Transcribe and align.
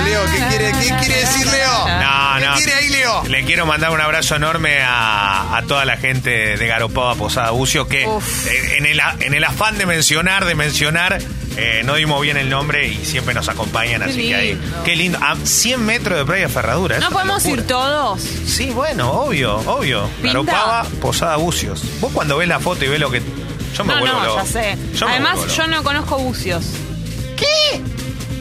Leo? 0.00 0.20
¿Qué 0.26 0.38
quiere, 0.48 0.72
qué 0.72 0.94
quiere 1.00 1.20
decir 1.20 1.46
Leo? 1.46 1.88
No, 2.00 2.38
¿Qué 2.38 2.46
no. 2.46 2.54
quiere 2.56 2.74
ahí 2.74 2.88
Leo? 2.88 3.22
Le 3.28 3.44
quiero 3.44 3.66
mandar 3.66 3.90
un 3.90 4.00
abrazo 4.00 4.36
enorme 4.36 4.80
a, 4.82 5.56
a 5.56 5.62
toda 5.62 5.84
la 5.84 5.96
gente 5.96 6.56
de 6.56 6.66
Garopaba 6.66 7.14
Posada 7.14 7.50
Bucio 7.50 7.88
que 7.88 8.04
en 8.76 8.86
el, 8.86 9.00
en 9.20 9.34
el 9.34 9.44
afán 9.44 9.78
de 9.78 9.86
mencionar, 9.86 10.44
de 10.44 10.54
mencionar, 10.54 11.18
eh, 11.56 11.82
no 11.84 11.94
dimos 11.94 12.20
bien 12.22 12.36
el 12.36 12.48
nombre 12.50 12.86
y 12.88 13.04
siempre 13.04 13.34
nos 13.34 13.48
acompañan, 13.48 14.02
Qué 14.02 14.10
así 14.10 14.28
que 14.28 14.34
ahí. 14.34 14.60
Qué 14.84 14.96
lindo. 14.96 15.18
A 15.22 15.36
100 15.42 15.84
metros 15.84 16.18
de 16.18 16.24
Playa 16.24 16.48
Ferradura. 16.48 16.98
¿No 16.98 17.10
podemos 17.10 17.44
ir 17.46 17.66
todos? 17.66 18.20
Sí, 18.20 18.70
bueno, 18.70 19.10
obvio, 19.10 19.56
obvio. 19.56 20.08
¿Pinta? 20.22 20.28
Garopaba 20.42 20.84
Posada 21.00 21.36
Bucios. 21.36 21.82
Vos 22.00 22.12
cuando 22.12 22.36
ves 22.38 22.48
la 22.48 22.60
foto 22.60 22.84
y 22.84 22.88
ves 22.88 23.00
lo 23.00 23.10
que. 23.10 23.22
Yo 23.76 23.84
me 23.84 23.94
No, 23.94 24.00
vuelvo 24.00 24.18
no, 24.18 24.24
loco. 24.24 24.36
ya 24.38 24.46
sé. 24.46 24.78
Yo 24.94 25.08
Además, 25.08 25.38
yo 25.56 25.66
no 25.66 25.82
conozco 25.82 26.18
bucios. 26.18 26.64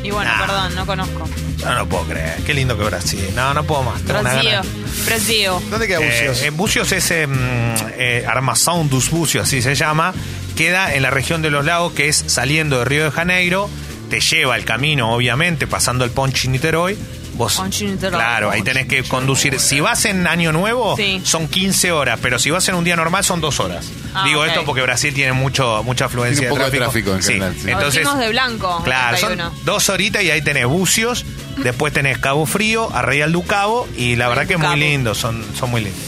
Y 0.07 0.11
bueno, 0.11 0.31
Nah. 0.31 0.39
perdón, 0.45 0.75
no 0.75 0.85
conozco. 0.85 1.29
Yo 1.57 1.65
no 1.65 1.75
lo 1.79 1.89
puedo 1.89 2.03
creer. 2.05 2.37
Qué 2.45 2.53
lindo 2.53 2.77
que 2.77 2.83
Brasil. 2.85 3.19
No, 3.35 3.53
no 3.53 3.63
puedo 3.65 3.83
más. 3.83 4.01
Tengo 4.03 4.21
Brasil. 4.21 4.51
Brasil. 5.05 5.47
¿Dónde 5.69 5.87
queda 5.87 5.99
Bucios? 5.99 6.41
Eh, 6.41 6.47
eh, 6.47 6.49
Bucios 6.51 6.91
es 6.93 7.11
eh, 7.11 7.27
mm, 7.27 7.75
eh, 7.97 8.25
Armação 8.25 8.87
dos 8.87 9.09
Bucios, 9.09 9.43
así 9.47 9.61
se 9.61 9.75
llama. 9.75 10.13
Queda 10.55 10.93
en 10.95 11.01
la 11.03 11.09
región 11.09 11.41
de 11.41 11.49
los 11.49 11.65
lagos, 11.65 11.91
que 11.91 12.07
es 12.07 12.23
saliendo 12.27 12.79
de 12.79 12.85
Río 12.85 13.03
de 13.03 13.11
Janeiro. 13.11 13.69
Te 14.09 14.21
lleva 14.21 14.55
el 14.55 14.63
camino, 14.63 15.11
obviamente, 15.13 15.67
pasando 15.67 16.05
el 16.05 16.11
Ponchi 16.11 16.47
Niterói. 16.47 16.97
Vos, 17.37 17.61
claro, 18.09 18.49
ahí 18.49 18.63
tenés 18.63 18.87
que 18.87 19.03
conducir. 19.03 19.59
Si 19.59 19.79
vas 19.79 20.05
en 20.05 20.25
Año 20.27 20.51
Nuevo, 20.51 20.95
Sí. 20.97 21.21
son 21.23 21.47
15 21.47 21.91
horas, 21.91 22.19
pero 22.21 22.39
si 22.39 22.49
vas 22.49 22.67
en 22.67 22.75
un 22.75 22.83
día 22.83 22.95
normal, 22.95 23.23
son 23.23 23.39
dos 23.41 23.59
horas. 23.59 23.87
Ah, 24.13 24.23
Digo 24.25 24.43
esto 24.43 24.63
porque 24.65 24.81
Brasil 24.81 25.13
tiene 25.13 25.33
mucho 25.33 25.83
mucha 25.83 26.05
afluencia 26.05 26.39
Tiene 26.39 26.53
un 26.53 26.57
poco 26.59 26.71
de 26.71 26.77
tráfico 26.77 27.13
en 27.13 27.21
general, 27.21 27.55
sí. 27.61 27.69
Entonces, 27.69 28.07
de 28.19 28.29
blanco. 28.29 28.81
Claro, 28.83 29.17
91. 29.19 29.49
son 29.55 29.65
dos 29.65 29.89
horitas 29.89 30.23
y 30.23 30.31
ahí 30.31 30.41
tenés 30.41 30.65
Bucios, 30.65 31.25
después 31.57 31.93
tenés 31.93 32.17
Cabo 32.17 32.45
Frío, 32.47 32.89
Arraial 32.93 33.31
do 33.31 33.43
Cabo 33.43 33.87
y 33.95 34.15
la 34.15 34.27
verdad 34.29 34.47
que 34.47 34.53
es 34.53 34.59
muy 34.59 34.75
lindo, 34.79 35.13
son, 35.13 35.45
son 35.57 35.69
muy 35.69 35.81
lindos. 35.83 36.01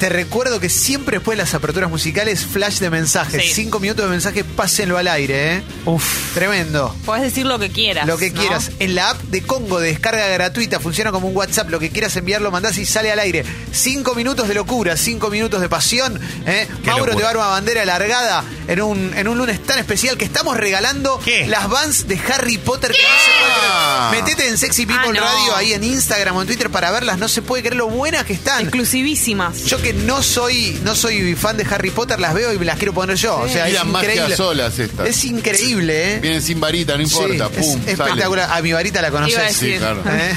Te 0.00 0.08
recuerdo 0.08 0.60
que 0.60 0.68
siempre 0.68 1.16
después 1.16 1.36
de 1.36 1.42
las 1.42 1.54
aperturas 1.54 1.90
musicales, 1.90 2.44
flash 2.46 2.78
de 2.78 2.88
mensajes. 2.88 3.42
Sí. 3.42 3.52
Cinco 3.52 3.80
minutos 3.80 4.04
de 4.04 4.10
mensaje, 4.10 4.44
pásenlo 4.44 4.96
al 4.96 5.08
aire, 5.08 5.56
¿eh? 5.56 5.62
Uf. 5.86 6.34
Tremendo. 6.34 6.94
Podés 7.04 7.22
decir 7.24 7.46
lo 7.46 7.58
que 7.58 7.70
quieras. 7.70 8.06
Lo 8.06 8.16
que 8.16 8.30
¿no? 8.30 8.40
quieras. 8.40 8.70
En 8.78 8.94
la 8.94 9.10
app 9.10 9.20
de 9.22 9.42
Congo 9.42 9.80
de 9.80 9.88
descarga 9.88 10.28
gratuita 10.28 10.78
funciona 10.78 11.10
como 11.10 11.26
un 11.26 11.36
WhatsApp. 11.36 11.70
Lo 11.70 11.80
que 11.80 11.90
quieras 11.90 12.16
enviarlo, 12.16 12.52
mandás 12.52 12.78
y 12.78 12.86
sale 12.86 13.10
al 13.10 13.18
aire. 13.18 13.44
Cinco 13.72 14.14
minutos 14.14 14.46
de 14.46 14.54
locura, 14.54 14.96
cinco 14.96 15.30
minutos 15.30 15.60
de 15.60 15.68
pasión. 15.68 16.20
¿eh? 16.46 16.68
Mauro 16.84 17.06
locura. 17.06 17.16
te 17.16 17.22
va 17.22 17.28
a 17.28 17.32
dar 17.32 17.36
una 17.36 17.46
bandera 17.48 17.82
alargada 17.82 18.44
en 18.68 18.80
un, 18.82 19.12
en 19.16 19.26
un 19.28 19.36
lunes 19.38 19.60
tan 19.64 19.78
especial 19.78 20.16
que 20.16 20.24
estamos 20.24 20.56
regalando 20.56 21.20
¿Qué? 21.24 21.46
las 21.48 21.68
vans 21.68 22.06
de 22.06 22.20
Harry 22.32 22.58
Potter 22.58 22.92
que 22.92 23.02
no 23.02 23.08
se 23.08 23.30
puede 23.40 23.48
Ah. 23.70 24.08
creer. 24.10 24.22
Metete 24.24 24.48
en 24.48 24.58
Sexy 24.58 24.86
People 24.86 25.08
Ah, 25.08 25.12
no. 25.12 25.20
Radio 25.20 25.56
ahí 25.56 25.72
en 25.72 25.82
Instagram 25.84 26.36
o 26.36 26.40
en 26.42 26.46
Twitter 26.46 26.70
para 26.70 26.90
verlas. 26.90 27.18
No 27.18 27.28
se 27.28 27.42
puede 27.42 27.62
creer 27.62 27.76
lo 27.76 27.88
buenas 27.88 28.24
que 28.24 28.32
están. 28.34 28.60
Exclusivísimas. 28.62 29.64
Yo 29.64 29.80
que 29.82 29.92
no 29.92 30.22
soy 30.22 30.78
no 30.84 30.94
soy 30.94 31.34
fan 31.34 31.56
de 31.56 31.66
Harry 31.70 31.90
Potter, 31.90 32.20
las 32.20 32.34
veo 32.34 32.52
y 32.52 32.58
me 32.58 32.64
las 32.64 32.76
quiero 32.78 32.92
poner 32.94 33.16
yo. 33.16 33.38
O 33.38 33.48
sea, 33.48 33.68
es 33.68 33.82
increíble. 33.82 34.36
solas 34.36 34.78
estas. 34.78 35.08
Es 35.08 35.24
increíble, 35.24 36.14
¿eh? 36.14 36.20
Vienen 36.20 36.42
sin 36.42 36.60
varita, 36.60 36.96
no 36.96 37.02
importa. 37.02 37.48
Sí, 37.48 37.60
Pum, 37.60 37.80
es 37.86 37.96
sale. 37.96 38.10
espectacular. 38.10 38.50
A 38.52 38.62
mi 38.62 38.72
varita 38.72 39.00
la 39.02 39.10
conoces. 39.10 39.56
Sí, 39.56 39.74
claro. 39.78 40.02
¿Eh? 40.06 40.32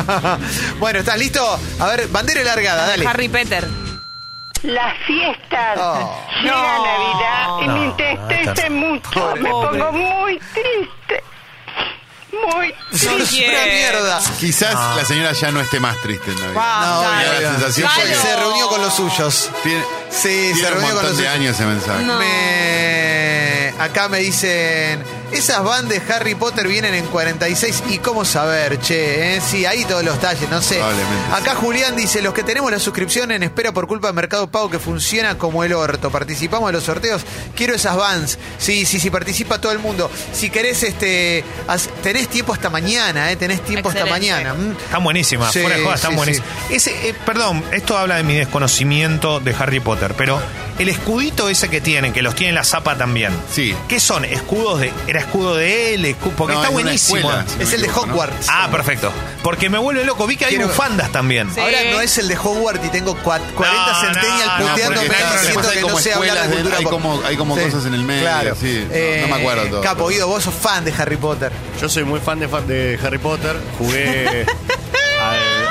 bueno, 0.78 0.98
¿estás 1.00 1.18
listo? 1.18 1.58
A 1.78 1.86
ver, 1.88 2.08
bandera 2.08 2.42
largada, 2.42 2.86
dale. 2.86 3.06
Harry 3.06 3.28
Potter. 3.28 3.66
Las 4.66 4.96
fiestas. 5.06 5.78
Oh. 5.78 6.20
Llega 6.42 6.54
No. 6.54 6.84
Navidad 6.84 7.46
y 7.62 7.66
No, 7.66 7.72
me 7.74 7.78
no, 7.78 7.84
entristece 7.98 8.70
mucho. 8.70 9.10
Pobre. 9.10 9.40
Me 9.42 9.50
pongo 9.50 9.92
muy 9.92 10.38
triste. 10.38 11.22
Muy 12.32 12.74
triste. 12.90 13.48
una 13.48 13.64
mierda. 13.64 14.20
Quizás 14.38 14.74
Ah. 14.76 14.94
la 14.96 15.04
señora 15.04 15.32
ya 15.32 15.50
no 15.52 15.60
esté 15.60 15.80
más 15.80 15.96
triste 16.02 16.30
en 16.30 16.40
Navidad. 16.40 16.80
No, 16.80 17.00
da 17.02 17.22
la 17.40 17.50
sensación 17.52 17.90
porque- 17.94 18.14
se 18.14 18.36
reunió 18.36 18.68
con 18.68 18.82
los 18.82 18.92
suyos. 18.94 19.50
Tiene, 19.62 19.82
Sí, 20.10 20.28
tiene 20.28 20.54
se 20.54 20.66
un 20.66 20.72
reunió 20.72 20.80
con 20.88 20.94
montón 20.96 21.02
los 21.04 21.16
de 21.16 21.24
suyos. 21.24 21.34
años 21.34 21.54
ese 21.54 21.64
mensaje. 21.64 22.02
No. 22.04 22.18
Me... 22.18 23.74
Acá 23.78 24.08
me 24.08 24.18
dicen, 24.18 25.02
esas 25.32 25.62
van 25.64 25.88
de 25.88 26.00
Harry 26.08 26.34
Potter 26.34 26.68
vienen 26.68 26.94
en 26.94 27.06
46 27.06 27.82
y 27.90 27.98
cómo 27.98 28.24
saber, 28.24 28.78
che, 28.80 29.36
¿eh? 29.36 29.40
sí, 29.40 29.66
ahí 29.66 29.84
todos 29.84 30.04
los 30.04 30.18
talles, 30.20 30.48
no 30.50 30.62
sé. 30.62 30.76
Probablemente, 30.76 31.32
Acá 31.34 31.52
sí. 31.52 31.58
Julián 31.60 31.96
dice, 31.96 32.22
los 32.22 32.32
que 32.32 32.42
tenemos 32.42 32.70
la 32.70 32.78
suscripción 32.78 33.32
en 33.32 33.42
espera 33.42 33.72
por 33.72 33.86
culpa 33.86 34.08
de 34.08 34.12
Mercado 34.12 34.48
Pago 34.48 34.70
que 34.70 34.78
funciona 34.78 35.36
como 35.36 35.64
el 35.64 35.72
orto, 35.72 36.10
participamos 36.10 36.68
de 36.68 36.72
los 36.74 36.84
sorteos, 36.84 37.22
quiero 37.54 37.74
esas 37.74 37.96
vans, 37.96 38.38
sí, 38.58 38.86
sí, 38.86 39.00
sí, 39.00 39.10
participa 39.10 39.60
todo 39.60 39.72
el 39.72 39.78
mundo. 39.78 40.10
Si 40.32 40.50
querés, 40.50 40.82
este, 40.82 41.44
tenés 42.02 42.28
tiempo 42.28 42.52
hasta 42.52 42.70
mañana, 42.70 43.30
¿eh? 43.30 43.36
tenés 43.36 43.62
tiempo 43.62 43.88
hasta 43.88 44.06
mañana. 44.06 44.50
¿m? 44.50 44.72
Están 44.72 45.02
buenísimas, 45.02 45.52
Sí, 45.52 45.60
fuera 45.60 45.76
de 45.76 45.82
joda, 45.84 45.94
están 45.96 46.12
sí, 46.12 46.16
buenísimas. 46.16 46.48
Ese, 46.70 47.08
eh, 47.08 47.14
perdón, 47.24 47.64
esto 47.72 47.98
habla 47.98 48.16
de 48.16 48.22
mi 48.22 48.34
desconocimiento 48.34 49.40
de 49.40 49.54
Harry 49.58 49.80
Potter, 49.80 50.14
pero 50.16 50.40
el 50.78 50.88
escudito 50.88 51.48
ese 51.48 51.68
que 51.68 51.80
tienen, 51.80 52.12
que 52.12 52.22
los 52.22 52.34
tiene 52.34 52.52
la 52.52 52.64
zapa 52.64 52.96
también. 52.96 53.32
Sí. 53.52 53.74
¿Qué 53.88 53.98
son? 54.00 54.24
¿Escudos 54.24 54.80
de. 54.80 54.92
¿Era 55.06 55.20
escudo 55.20 55.56
de 55.56 55.94
él? 55.94 56.04
Escu- 56.04 56.32
porque 56.36 56.54
No, 56.54 56.60
está 56.60 56.68
es 56.68 56.72
buenísimo. 56.72 57.16
escuela, 57.18 57.44
si 57.48 57.56
no 57.56 57.62
Es 57.62 57.72
el 57.72 57.82
de. 57.82 57.90
Hogwarts. 57.90 58.46
Ah, 58.50 58.68
perfecto. 58.70 59.12
Porque 59.42 59.68
me 59.70 59.78
vuelve 59.78 60.04
loco. 60.04 60.26
Vi 60.26 60.36
que 60.36 60.44
hay 60.44 60.50
Quiero- 60.56 60.68
bufandas 60.68 61.10
también. 61.12 61.50
Sí. 61.54 61.60
Ahora 61.60 61.78
no 61.90 62.00
es 62.00 62.18
el 62.18 62.28
de 62.28 62.36
Hogwarts 62.36 62.84
y 62.84 62.88
tengo 62.88 63.14
cua- 63.22 63.40
40 63.54 63.92
No, 63.92 64.00
centennial 64.00 64.48
no, 64.48 64.58
no, 64.66 64.70
puteándome 64.72 65.08
diciendo 65.08 65.70
que 65.70 65.80
no 65.82 65.98
sé 65.98 66.12
hablar 66.12 66.48
de 66.48 66.54
cultura 66.56 66.76
hay 66.78 66.84
como- 66.84 67.22
hay 67.24 67.36
como 67.36 67.56
cosas 67.56 67.86
en 67.86 67.94
el 67.94 68.02
medio, 68.02 68.22
Claro. 68.22 68.56
sí, 68.60 68.86
no- 68.88 69.22
no 69.28 69.34
me 69.36 69.40
acuerdo 69.42 69.66
todo. 69.66 69.80
Capo, 69.82 70.08
Guido, 70.08 70.26
vos 70.28 70.42
sos 70.44 70.54
fan 70.54 70.84
de 70.84 70.92
Harry 70.98 71.16
Potter. 71.16 71.52
Yo 71.80 71.88
soy 71.88 72.04
muy 72.04 72.20
fan 72.20 72.38
de, 72.40 72.48
fa- 72.48 72.60
de 72.60 72.98
Harry 73.02 73.18
Potter. 73.18 73.56
Jugué 73.78 74.46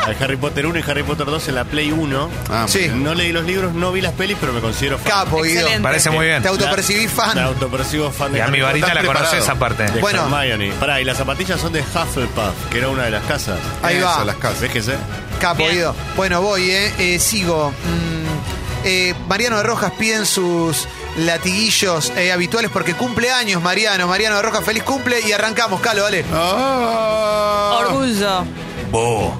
al, 0.17 0.23
Harry 0.23 0.37
Potter 0.37 0.65
1 0.65 0.79
y 0.79 0.83
Harry 0.89 1.03
Potter 1.03 1.25
2 1.25 1.47
en 1.49 1.55
la 1.55 1.63
Play 1.65 1.91
1. 1.91 2.29
Ah, 2.49 2.65
Sí. 2.67 2.87
No 2.93 3.13
leí 3.13 3.31
los 3.31 3.45
libros, 3.45 3.73
no 3.73 3.91
vi 3.91 4.01
las 4.01 4.13
pelis, 4.13 4.37
pero 4.39 4.53
me 4.53 4.61
considero 4.61 4.97
fan. 4.97 5.07
Capo, 5.07 5.41
Guido. 5.41 5.59
Excelente. 5.59 5.83
Parece 5.83 6.09
muy 6.09 6.25
bien. 6.25 6.41
Te 6.41 6.47
autopercibís 6.49 7.03
Me 7.03 7.09
fan. 7.09 7.39
autopercibo 7.39 8.11
fan 8.11 8.31
de 8.31 8.37
Y 8.39 8.41
a 8.41 8.47
mi 8.47 8.59
Harry 8.59 8.61
varita 8.81 8.87
Estás 8.87 9.03
la 9.03 9.07
conoces 9.07 9.29
preparado. 9.29 9.55
aparte. 9.55 9.91
De 9.91 10.01
Bueno. 10.01 10.23
Hermione. 10.41 10.71
Pará, 10.79 11.01
y 11.01 11.03
las 11.05 11.17
zapatillas 11.17 11.59
son 11.59 11.73
de 11.73 11.81
Hufflepuff, 11.81 12.69
que 12.71 12.77
era 12.77 12.89
una 12.89 13.03
de 13.03 13.11
las 13.11 13.23
casas. 13.25 13.59
Ahí 13.83 13.97
Eso, 13.97 14.05
va. 14.05 14.25
las 14.25 14.35
casas. 14.37 14.59
Fíjese. 14.59 14.95
Capo, 15.39 15.57
Bien. 15.57 15.71
Guido. 15.71 15.95
Bueno, 16.15 16.41
voy, 16.41 16.69
¿eh? 16.71 16.93
Eh, 16.97 17.19
sigo. 17.19 17.71
Mm, 17.71 18.85
eh, 18.87 19.13
Mariano 19.27 19.57
de 19.57 19.63
Rojas 19.63 19.91
piden 19.97 20.25
sus 20.25 20.87
latiguillos 21.17 22.11
eh, 22.15 22.31
habituales 22.31 22.69
porque 22.71 22.93
cumple 22.93 23.31
años, 23.31 23.61
Mariano. 23.61 24.07
Mariano 24.07 24.35
de 24.37 24.41
Rojas, 24.43 24.63
feliz 24.63 24.83
cumple 24.83 25.19
y 25.27 25.31
arrancamos, 25.31 25.81
Calo, 25.81 26.03
dale. 26.03 26.23
Ah. 26.33 27.79
Orgullo. 27.87 28.45
Bo. 28.91 29.37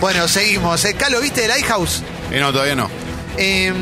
Bueno, 0.00 0.28
seguimos. 0.28 0.84
Eh, 0.84 0.94
Calo, 0.94 1.20
¿viste 1.20 1.42
el 1.42 1.48
Lighthouse? 1.48 2.02
Eh, 2.30 2.38
no, 2.38 2.52
todavía 2.52 2.74
no. 2.74 2.90
Eh, 3.36 3.72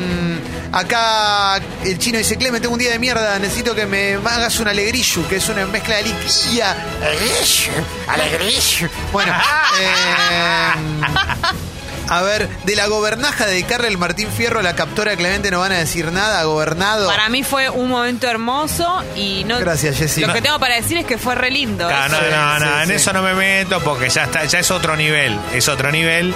acá 0.72 1.60
el 1.84 1.98
chino 1.98 2.19
dice, 2.19 2.37
Clemente, 2.37 2.62
tengo 2.62 2.75
un 2.75 2.78
día 2.78 2.91
de 2.91 2.98
mierda, 2.98 3.38
necesito 3.38 3.75
que 3.75 3.86
me 3.86 4.15
hagas 4.15 4.60
un 4.60 4.69
alegrillo, 4.69 5.26
que 5.28 5.36
es 5.36 5.48
una 5.48 5.66
mezcla 5.66 5.97
de 5.97 6.03
liquilla. 6.04 6.76
Alegrillo. 8.09 8.88
Bueno, 9.12 9.32
eh, 9.81 10.70
a 12.08 12.22
ver, 12.22 12.48
de 12.64 12.76
la 12.76 12.86
gobernaja 12.86 13.46
de 13.46 13.62
Carla 13.64 13.88
Martín 13.98 14.28
Fierro 14.30 14.60
a 14.60 14.62
la 14.62 14.74
captora 14.74 15.10
de 15.12 15.16
Clemente 15.16 15.50
no 15.50 15.60
van 15.60 15.72
a 15.72 15.78
decir 15.78 16.12
nada, 16.12 16.44
gobernado. 16.44 17.06
Para 17.08 17.28
mí 17.28 17.42
fue 17.42 17.68
un 17.70 17.88
momento 17.88 18.28
hermoso 18.28 19.02
y 19.16 19.44
no. 19.44 19.58
Gracias, 19.58 19.96
Jessy. 19.96 20.20
Lo 20.20 20.28
No. 20.28 20.32
que 20.34 20.42
tengo 20.42 20.58
para 20.58 20.76
decir 20.76 20.96
es 20.98 21.06
que 21.06 21.18
fue 21.18 21.34
re 21.34 21.50
lindo. 21.50 21.88
Ah, 21.90 22.08
no, 22.08 22.20
no, 22.20 22.58
no, 22.60 22.66
sí, 22.66 22.82
en 22.82 22.88
sí. 22.88 22.94
eso 22.94 23.12
no 23.12 23.22
me 23.22 23.34
meto 23.34 23.80
porque 23.80 24.08
ya 24.08 24.24
está, 24.24 24.44
ya 24.44 24.58
es 24.58 24.70
otro 24.70 24.96
nivel. 24.96 25.38
Es 25.52 25.68
otro 25.68 25.90
nivel. 25.90 26.34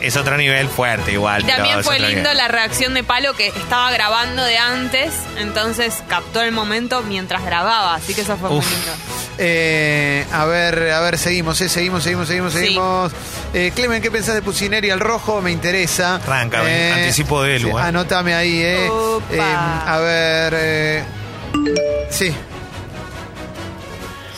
Es 0.00 0.16
otro 0.18 0.36
nivel 0.36 0.68
fuerte 0.68 1.12
igual. 1.12 1.42
Y 1.42 1.46
también 1.46 1.82
fue 1.82 1.98
lindo 1.98 2.16
nivel. 2.20 2.36
la 2.36 2.48
reacción 2.48 2.92
de 2.92 3.02
Palo 3.02 3.32
que 3.34 3.46
estaba 3.48 3.90
grabando 3.90 4.42
de 4.44 4.58
antes, 4.58 5.14
entonces 5.38 6.02
captó 6.10 6.42
el 6.42 6.52
momento 6.52 7.02
mientras 7.02 7.42
grababa, 7.44 7.94
así 7.94 8.14
que 8.14 8.20
eso 8.20 8.36
fue 8.36 8.50
Uf. 8.50 8.66
muy 8.66 8.74
lindo. 8.76 8.92
Eh, 9.38 10.24
a 10.32 10.44
ver, 10.44 10.90
a 10.92 11.00
ver, 11.00 11.18
seguimos, 11.18 11.60
eh, 11.60 11.68
seguimos, 11.68 12.02
seguimos, 12.04 12.28
seguimos, 12.28 12.52
Sí. 12.52 12.58
seguimos. 12.60 13.12
Eh, 13.52 13.72
Clemen, 13.74 14.00
¿qué 14.00 14.10
pensás 14.10 14.34
de 14.34 14.42
Pucineri 14.42 14.90
al 14.90 15.00
rojo? 15.00 15.40
Me 15.42 15.50
interesa. 15.50 16.16
Arranca, 16.16 16.62
ven, 16.62 16.92
anticipo 16.94 17.42
de 17.42 17.58
sí, 17.58 17.66
eh. 17.68 17.72
Anotame 17.76 18.34
ahí, 18.34 18.60
eh. 18.62 18.86
Eh, 19.32 19.40
a 19.40 19.98
ver, 20.00 20.54
eh, 20.56 21.04
sí. 22.10 22.32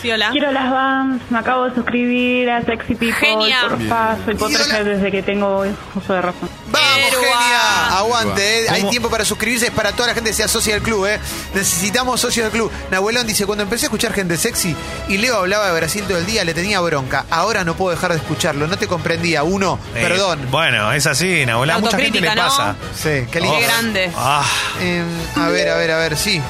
Sí, 0.00 0.10
hola. 0.10 0.28
Quiero 0.30 0.52
las 0.52 0.70
Vans, 0.70 1.22
me 1.30 1.38
acabo 1.38 1.64
de 1.64 1.74
suscribir 1.74 2.50
a 2.50 2.62
Sexy 2.62 2.94
People, 2.94 3.14
Genia. 3.14 3.60
porfa, 3.68 4.16
soy 4.24 4.36
hola. 4.38 4.84
desde 4.84 5.10
que 5.10 5.22
tengo 5.22 5.64
uso 5.94 6.12
de 6.12 6.22
razón. 6.22 6.48
Vamos, 6.70 6.85
Aguante, 7.32 8.64
eh. 8.64 8.66
Hay 8.70 8.84
tiempo 8.84 9.08
para 9.10 9.24
suscribirse, 9.24 9.66
es 9.66 9.72
para 9.72 9.92
toda 9.92 10.08
la 10.08 10.14
gente 10.14 10.30
que 10.30 10.36
se 10.36 10.44
asocia 10.44 10.74
al 10.74 10.82
club, 10.82 11.06
eh. 11.06 11.18
Necesitamos 11.54 12.20
socios 12.20 12.44
del 12.44 12.52
club. 12.52 12.70
Nahuelón 12.90 13.26
dice, 13.26 13.46
cuando 13.46 13.62
empecé 13.64 13.86
a 13.86 13.88
escuchar 13.88 14.12
gente 14.12 14.36
sexy 14.36 14.74
y 15.08 15.18
Leo 15.18 15.36
hablaba 15.36 15.66
de 15.68 15.74
Brasil 15.74 16.04
todo 16.06 16.18
el 16.18 16.26
día, 16.26 16.44
le 16.44 16.54
tenía 16.54 16.80
bronca. 16.80 17.24
Ahora 17.30 17.64
no 17.64 17.74
puedo 17.74 17.90
dejar 17.94 18.12
de 18.12 18.18
escucharlo. 18.18 18.66
No 18.66 18.76
te 18.78 18.86
comprendía. 18.86 19.42
Uno, 19.42 19.78
Eh, 19.94 20.02
perdón. 20.02 20.40
Bueno, 20.50 20.92
es 20.92 21.06
así, 21.06 21.44
Nahuela. 21.46 21.78
Mucha 21.78 21.98
gente 21.98 22.20
le 22.20 22.34
¿no? 22.34 22.42
pasa. 22.42 22.76
Sí, 22.94 23.26
qué 23.30 23.40
lindo. 23.40 23.58
Qué 23.58 23.64
grande. 23.64 24.10
Ah, 24.16 24.44
Eh, 24.80 25.02
a 25.36 25.48
ver, 25.48 25.68
a 25.70 25.76
ver, 25.76 25.90
a 25.90 25.98
ver, 25.98 26.16
sí. 26.16 26.40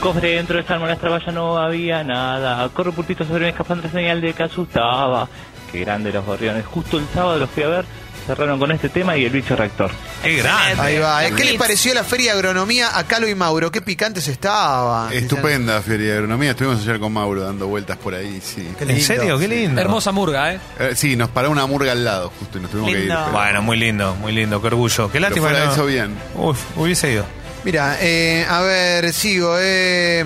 Cofre 0.00 0.36
dentro 0.36 0.56
de 0.56 0.62
esta 0.62 0.78
nuestra 0.78 1.10
valla 1.10 1.30
no 1.32 1.58
había 1.58 2.02
nada. 2.04 2.68
Corro 2.70 2.92
pulpito 2.92 3.24
sobre 3.26 3.44
mi 3.44 3.50
escapante 3.50 3.90
señal 3.90 4.20
de 4.20 4.32
que 4.32 4.42
asustaba. 4.44 5.28
Qué 5.70 5.80
grande 5.80 6.10
los 6.12 6.24
gorriones. 6.24 6.64
Justo 6.66 6.96
el 6.98 7.06
sábado 7.12 7.38
los 7.38 7.50
fui 7.50 7.62
a 7.64 7.68
ver. 7.68 7.84
Cerraron 8.30 8.60
con 8.60 8.70
este 8.70 8.88
tema 8.90 9.16
y 9.16 9.24
el 9.24 9.30
bicho 9.32 9.56
rector. 9.56 9.90
Qué 10.22 10.36
grande. 10.36 10.80
Ahí 10.80 10.98
va. 10.98 11.26
¿eh? 11.26 11.32
¿Qué 11.36 11.44
les 11.44 11.54
pareció 11.56 11.92
la 11.94 12.04
feria 12.04 12.30
de 12.32 12.38
agronomía 12.38 12.96
a 12.96 13.02
Calo 13.04 13.26
y 13.28 13.34
Mauro? 13.34 13.72
Qué 13.72 13.80
picantes 13.80 14.28
estaban. 14.28 15.12
Estupenda 15.12 15.82
feria 15.82 16.10
de 16.10 16.12
agronomía. 16.18 16.50
Estuvimos 16.52 16.80
ayer 16.80 17.00
con 17.00 17.12
Mauro 17.12 17.42
dando 17.42 17.66
vueltas 17.66 17.96
por 17.96 18.14
ahí, 18.14 18.40
sí. 18.40 18.68
Qué 18.78 18.84
¿En 18.84 19.00
serio? 19.00 19.36
Qué 19.36 19.48
lindo. 19.48 19.80
Hermosa 19.80 20.12
murga, 20.12 20.54
¿eh? 20.54 20.60
Eh, 20.78 20.92
sí, 20.94 21.16
nos 21.16 21.28
paró 21.30 21.50
una 21.50 21.66
murga 21.66 21.90
al 21.90 22.04
lado, 22.04 22.32
justo, 22.38 22.58
y 22.58 22.60
nos 22.60 22.70
tuvimos 22.70 22.92
que 22.92 23.00
ir. 23.00 23.08
Pero- 23.08 23.32
Bueno, 23.32 23.62
muy 23.62 23.76
lindo, 23.76 24.14
muy 24.14 24.30
lindo. 24.32 24.60
Qué 24.60 24.68
orgullo. 24.68 25.06
Qué 25.08 25.12
pero 25.14 25.22
lástima. 25.22 25.46
fuera 25.48 25.58
de 25.60 25.66
no- 25.66 25.72
eso 25.72 25.86
bien. 25.86 26.14
Uf, 26.36 26.58
hubiese 26.76 27.10
ido. 27.12 27.24
Mira, 27.64 27.96
eh, 28.00 28.46
a 28.48 28.60
ver, 28.60 29.12
sigo. 29.12 29.56
Eh. 29.58 30.24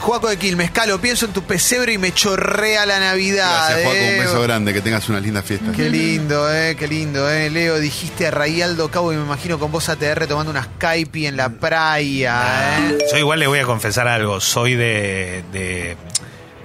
Juaco 0.00 0.28
de 0.28 0.36
Quilmes, 0.36 0.70
Calo, 0.70 1.00
pienso 1.00 1.26
en 1.26 1.32
tu 1.32 1.42
pesebre 1.42 1.92
y 1.92 1.98
me 1.98 2.12
chorrea 2.12 2.86
la 2.86 3.00
Navidad. 3.00 3.68
Gracias, 3.68 3.82
Juaco. 3.84 3.96
eh. 3.98 4.16
Un 4.18 4.24
beso 4.24 4.42
grande. 4.42 4.72
Que 4.72 4.80
tengas 4.80 5.08
unas 5.08 5.22
lindas 5.22 5.44
fiestas. 5.44 5.74
Qué 5.74 5.88
lindo, 5.90 6.52
eh, 6.52 6.76
qué 6.76 6.86
lindo, 6.86 7.28
eh. 7.30 7.50
Leo, 7.50 7.78
dijiste 7.78 8.26
a 8.26 8.30
Rayaldo 8.30 8.88
Cabo 8.90 9.12
y 9.12 9.16
me 9.16 9.22
imagino 9.22 9.58
con 9.58 9.72
vos 9.72 9.88
ATR 9.88 10.26
tomando 10.26 10.50
unas 10.50 10.68
caipi 10.78 11.26
en 11.26 11.36
la 11.36 11.48
playa, 11.48 12.78
eh. 12.88 12.98
Yo 13.12 13.18
igual 13.18 13.40
le 13.40 13.46
voy 13.46 13.58
a 13.58 13.64
confesar 13.64 14.06
algo. 14.06 14.40
Soy 14.40 14.74
de, 14.74 15.42
de, 15.52 15.96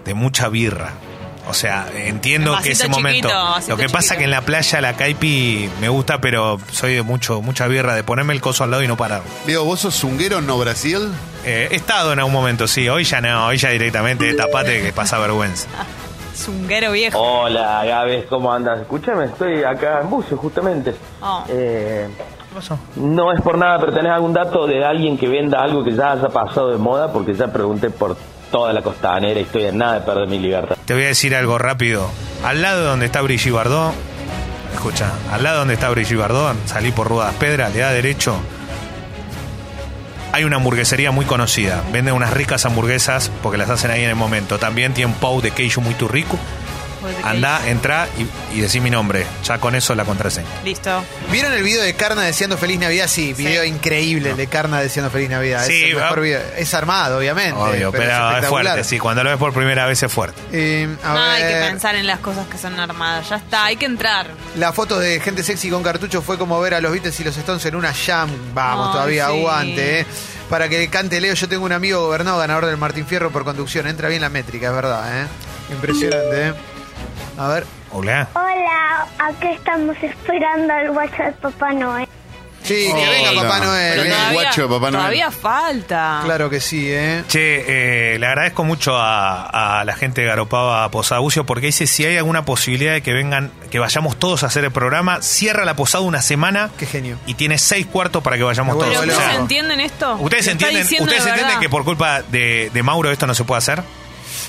de 0.06 0.13
mucha 0.13 0.48
birra. 0.50 0.94
O 1.51 1.53
sea, 1.53 1.86
entiendo 1.94 2.57
que 2.63 2.71
ese 2.71 2.88
momento. 2.88 3.27
Lo 3.68 3.75
que 3.75 3.89
pasa 3.89 4.15
chiquito. 4.15 4.18
que 4.19 4.24
en 4.24 4.31
la 4.31 4.42
playa 4.42 4.80
la 4.80 4.94
caipi 4.94 5.69
me 5.81 5.89
gusta, 5.89 6.21
pero 6.21 6.57
soy 6.71 6.95
de 6.95 7.01
mucho 7.01 7.42
mucha 7.42 7.68
birra, 7.68 7.94
de 7.94 8.06
ponerme 8.06 8.33
el 8.33 8.39
coso 8.39 8.63
al 8.63 8.71
lado 8.71 8.83
y 8.83 8.88
no 8.88 8.95
parar. 8.95 9.21
Leo, 9.45 9.65
¿vos 9.65 9.81
sos 9.81 10.00
zunguero 10.00 10.39
no 10.39 10.57
Brasil? 10.57 11.12
Eh, 11.44 11.68
he 11.69 11.75
estado 11.75 12.13
en 12.13 12.19
algún 12.19 12.33
momento, 12.33 12.69
sí. 12.69 12.88
Hoy 12.88 13.03
ya 13.03 13.19
no, 13.19 13.48
hoy 13.48 13.57
ya 13.57 13.69
directamente 13.69 14.33
tapate 14.33 14.81
que 14.81 14.94
pasa 14.94 15.19
vergüenza. 15.19 15.68
Zunguero 16.33 16.94
viejo. 16.94 17.19
Hola, 17.19 17.83
Gabes, 17.83 18.25
¿cómo 18.27 18.53
andas? 18.53 18.80
Escúchame, 18.80 19.25
estoy 19.25 19.65
acá 19.65 20.00
en 20.01 20.09
bucio 20.09 20.38
justamente. 20.38 20.95
Oh. 21.21 21.44
Eh, 21.50 22.07
¿Qué 22.18 22.56
pasó? 22.56 22.80
no 22.95 23.33
es 23.33 23.42
por 23.42 23.57
nada, 23.57 23.77
pero 23.77 23.92
tenés 23.92 24.13
algún 24.13 24.31
dato 24.31 24.65
de 24.65 24.86
alguien 24.86 25.18
que 25.18 25.27
venda 25.27 25.62
algo 25.62 25.83
que 25.83 25.92
ya 25.92 26.13
haya 26.13 26.30
pasado 26.30 26.71
de 26.71 26.77
moda, 26.77 27.12
porque 27.12 27.33
ya 27.33 27.51
pregunté 27.51 27.89
por 27.89 28.15
toda 28.51 28.74
la 28.74 28.81
costanera 28.81 29.39
y 29.39 29.44
estoy 29.44 29.65
en 29.65 29.77
nada 29.77 30.00
de 30.00 30.01
perder 30.01 30.27
mi 30.27 30.38
libertad. 30.38 30.75
Te 30.86 30.94
voy 30.94 31.03
a 31.03 31.07
decir 31.07 31.36
algo 31.36 31.57
rápido. 31.57 32.09
Al 32.44 32.62
lado 32.62 32.81
de 32.81 32.88
donde 32.88 33.06
está 33.06 33.21
Brigitte 33.21 33.53
Bardot, 33.53 33.94
escucha, 34.74 35.12
al 35.31 35.44
lado 35.44 35.59
donde 35.59 35.75
está 35.75 35.89
Brigitte 35.89 36.19
Bardot, 36.19 36.56
salí 36.65 36.92
por 36.92 37.07
Rudas 37.07 37.33
Pedras, 37.36 37.74
le 37.74 37.80
da 37.80 37.92
derecho. 37.92 38.36
Hay 40.33 40.45
una 40.45 40.57
hamburguesería 40.57 41.12
muy 41.12 41.25
conocida. 41.25 41.83
Venden 41.92 42.13
unas 42.13 42.33
ricas 42.33 42.65
hamburguesas 42.65 43.30
porque 43.44 43.57
las 43.57 43.69
hacen 43.69 43.92
ahí 43.92 44.03
en 44.03 44.09
el 44.09 44.15
momento. 44.15 44.59
También 44.59 44.94
tienen 44.94 45.13
pau 45.15 45.42
de 45.42 45.51
queijo 45.51 45.81
muy 45.81 45.94
rico. 45.94 46.38
Anda, 47.24 47.68
entra 47.68 48.07
y, 48.18 48.57
y 48.57 48.62
decí 48.62 48.80
mi 48.80 48.89
nombre. 48.89 49.25
Ya 49.44 49.57
con 49.59 49.75
eso 49.75 49.95
la 49.95 50.06
contraseña. 50.06 50.48
Listo. 50.63 51.03
¿Vieron 51.31 51.53
el 51.53 51.63
video 51.63 51.81
de 51.81 51.94
Carna 51.95 52.21
deseando 52.24 52.57
feliz 52.57 52.80
Navidad? 52.80 53.07
Sí, 53.07 53.33
video 53.33 53.63
increíble 53.63 54.33
de 54.36 54.48
Carna 54.48 54.81
deseando 54.81 55.09
feliz 55.12 55.30
Navidad. 55.30 55.65
Sí, 55.65 55.83
es, 55.83 55.89
el 55.92 55.95
mejor 55.95 56.19
va- 56.19 56.24
video. 56.24 56.42
es 56.57 56.74
armado, 56.74 57.18
obviamente. 57.18 57.59
Obvio, 57.59 57.92
pero, 57.92 58.38
es, 58.38 58.45
fuerte, 58.48 58.83
sí. 58.83 59.00
Cuando 59.00 59.24
lo 59.24 59.30
ves 59.30 59.39
por 59.39 59.53
primera 59.53 59.86
vez 59.86 60.01
es 60.03 60.12
fuerte. 60.12 60.42
Eh, 60.51 60.88
a 61.03 61.13
No 61.13 61.19
hay 61.21 61.44
que 61.44 61.59
pensar 61.69 61.95
en 61.95 62.07
las 62.07 62.19
cosas 62.19 62.48
que 62.48 62.57
son 62.57 62.80
armadas. 62.80 63.30
Ya 63.30 63.38
está, 63.38 63.65
hay 63.65 63.75
que 63.77 63.86
entrar. 63.86 64.27
La 64.56 64.74
foto 64.74 65.00
de 65.00 65.19
gente 65.19 65.44
sexy 65.44 65.69
con 65.69 65.83
cartucho 65.83 66.21
fue 66.21 66.38
como 66.38 66.59
ver 66.62 66.74
a 66.74 66.81
los 66.81 66.92
Beatles 66.92 67.19
y 67.19 67.24
los 67.24 67.36
Stones 67.38 67.65
en 67.65 67.75
una 67.75 67.94
jam. 67.94 68.30
Vamos, 68.53 68.92
todavía 68.92 69.27
sí. 69.27 69.31
aguante, 69.38 70.00
¿eh? 70.01 70.06
Para 70.50 70.68
que 70.68 70.89
cante 70.89 71.21
Leo, 71.21 71.33
yo 71.33 71.48
tengo 71.48 71.63
un 71.65 71.71
amigo 71.71 72.01
gobernado 72.06 72.38
ganador 72.39 72.65
del 72.65 72.77
Martín 72.77 73.06
Fierro 73.07 73.31
por 73.31 73.44
conducción. 73.45 73.88
Entra 73.88 74.09
bien 74.09 74.21
la 74.21 74.30
métrica, 74.30 74.68
es 74.68 74.74
verdad, 74.74 75.24
¿eh? 75.24 75.27
Impresionante, 75.71 76.48
¿eh? 76.50 76.53
A 77.42 77.48
ver. 77.48 77.66
Hola. 77.92 78.28
Hola, 78.36 79.08
acá 79.18 79.52
estamos 79.52 79.98
esperando 80.02 80.72
al 80.74 80.92
guacho 80.92 81.24
de 81.24 81.32
Papá 81.34 81.74
Noel. 81.74 82.08
Sí, 82.62 82.88
que 82.94 83.10
venga 83.10 83.32
Hola. 83.32 83.42
Papá 83.42 83.60
Que 83.60 83.66
Noel. 83.66 84.00
venga 84.02 84.28
el 84.28 84.34
guacho 84.36 84.62
de 84.62 84.68
Papá 84.68 84.80
Noel. 84.92 84.94
Todavía 84.94 85.32
falta. 85.32 86.22
Claro 86.24 86.50
que 86.52 86.62
sí, 86.62 86.86
¿eh? 86.92 87.24
Che, 87.28 88.14
eh, 88.14 88.20
le 88.20 88.28
agradezco 88.28 88.64
mucho 88.64 88.96
a, 88.96 89.80
a 89.80 89.84
la 89.86 89.96
gente 89.96 90.22
de 90.22 90.28
Garopaba 90.28 90.90
Posada 90.92 91.20
Bucio 91.20 91.44
porque 91.48 91.66
dice 91.66 91.88
si 91.88 92.06
hay 92.06 92.18
alguna 92.18 92.46
posibilidad 92.46 92.94
de 92.94 93.02
que 93.02 93.12
vengan, 93.14 93.52
que 93.72 93.80
vayamos 93.80 94.18
todos 94.20 94.44
a 94.44 94.46
hacer 94.46 94.64
el 94.64 94.72
programa, 94.72 95.24
cierra 95.24 95.66
la 95.66 95.76
posada 95.76 96.04
una 96.04 96.22
semana 96.22 96.70
Qué 96.78 96.86
genio. 96.86 97.18
y 97.26 97.34
tiene 97.34 97.58
seis 97.58 97.88
cuartos 97.88 98.22
para 98.22 98.38
que 98.38 98.44
vayamos 98.44 98.76
Bueno, 98.76 98.92
todos. 98.92 99.04
¿Pero 99.04 99.14
O 99.14 99.16
Bueno, 99.16 99.32
sea, 99.32 99.42
ustedes 99.42 99.42
entienden 99.42 99.80
esto? 99.80 100.14
¿Ustedes 100.20 100.46
Lo 100.46 100.52
está 100.52 100.66
entienden, 100.68 100.82
diciendo 100.84 101.06
¿ustedes 101.06 101.24
de 101.24 101.30
entienden 101.32 101.48
verdad. 101.56 101.62
que 101.62 101.70
por 101.70 101.84
culpa 101.84 102.22
de, 102.22 102.70
de 102.72 102.84
Mauro 102.84 103.10
esto 103.12 103.26
no 103.26 103.34
se 103.34 103.44
puede 103.44 103.58
hacer? 103.58 103.82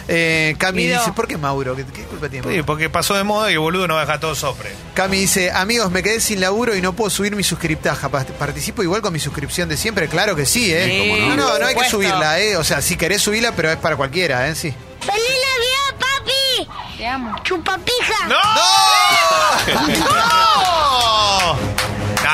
Eh, 0.09 0.55
Cami 0.59 0.87
dice, 0.87 1.13
¿por 1.13 1.29
qué 1.29 1.37
Mauro? 1.37 1.77
¿Qué, 1.77 1.85
qué 1.87 2.03
culpa 2.05 2.29
tiene? 2.29 2.53
Sí, 2.55 2.63
porque 2.63 2.91
pasó 2.91 3.15
de 3.15 3.23
moda 3.25 3.51
y 3.51 3.55
el 3.55 3.61
boludo 3.61 3.87
no 3.89 3.99
deja 3.99 4.19
todo 4.21 4.35
sopre. 4.35 4.73
Cami 4.95 5.19
dice, 5.19 5.51
amigos, 5.53 5.91
me 5.91 6.03
quedé 6.03 6.21
sin 6.21 6.41
laburo 6.41 6.75
y 6.77 6.83
no 6.83 6.93
puedo 6.95 7.09
subir 7.11 7.35
mi 7.37 7.43
suscriptaja. 7.45 8.09
Pa- 8.09 8.25
¿Participo 8.25 8.83
igual 8.83 9.01
con 9.03 9.13
mi 9.13 9.21
suscripción 9.21 9.69
de 9.69 9.77
siempre? 9.77 10.09
Claro 10.09 10.35
que 10.37 10.45
sí, 10.47 10.73
¿eh? 10.73 10.85
Sí, 11.05 11.29
no, 11.29 11.37
no, 11.37 11.59
no 11.59 11.67
hay 11.67 11.75
que 11.75 11.89
subirla, 11.89 12.41
¿eh? 12.41 12.57
O 12.57 12.65
sea, 12.65 12.81
si 12.83 12.97
querés 12.97 13.23
subirla, 13.23 13.53
pero 13.53 13.71
es 13.71 13.77
para 13.77 13.97
cualquiera, 13.97 14.49
¿eh? 14.49 14.55
Sí. 14.55 14.75
¡Feliz 15.01 15.23
Navidad, 15.23 15.99
papi! 15.99 16.69
Te 16.99 17.07
amo. 17.07 17.37
Chupapija. 17.45 18.27
¡No! 18.29 18.37
¡No! 18.37 20.03
No, 20.03 21.22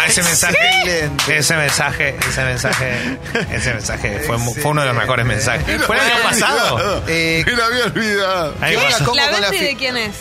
ese 0.08 0.22
mensaje, 0.22 0.56
Excelente. 0.78 1.38
ese 1.38 1.56
mensaje, 1.56 2.16
ese 2.28 2.44
mensaje, 2.44 3.19
ese 3.52 3.75
mensaje 3.75 4.20
fue, 4.20 4.37
uno 4.64 4.81
de 4.82 4.87
los 4.88 4.96
mejores 4.96 5.26
mensajes. 5.26 5.82
¿Fue 5.82 5.96
el 5.96 6.02
año 6.02 6.22
pasado? 6.22 7.05
Eh, 7.06 7.43
Me 7.46 7.52
la 7.52 7.66
había 7.66 7.84
olvidado. 7.84 8.55
Ahí 8.60 8.70
¿Qué 8.75 8.76
va. 8.76 8.84
onda? 8.84 8.99
¿Cómo 9.05 9.14
¿La 9.16 9.49
fi- 9.50 9.58
de 9.58 9.76
quién 9.76 9.96
es? 9.96 10.14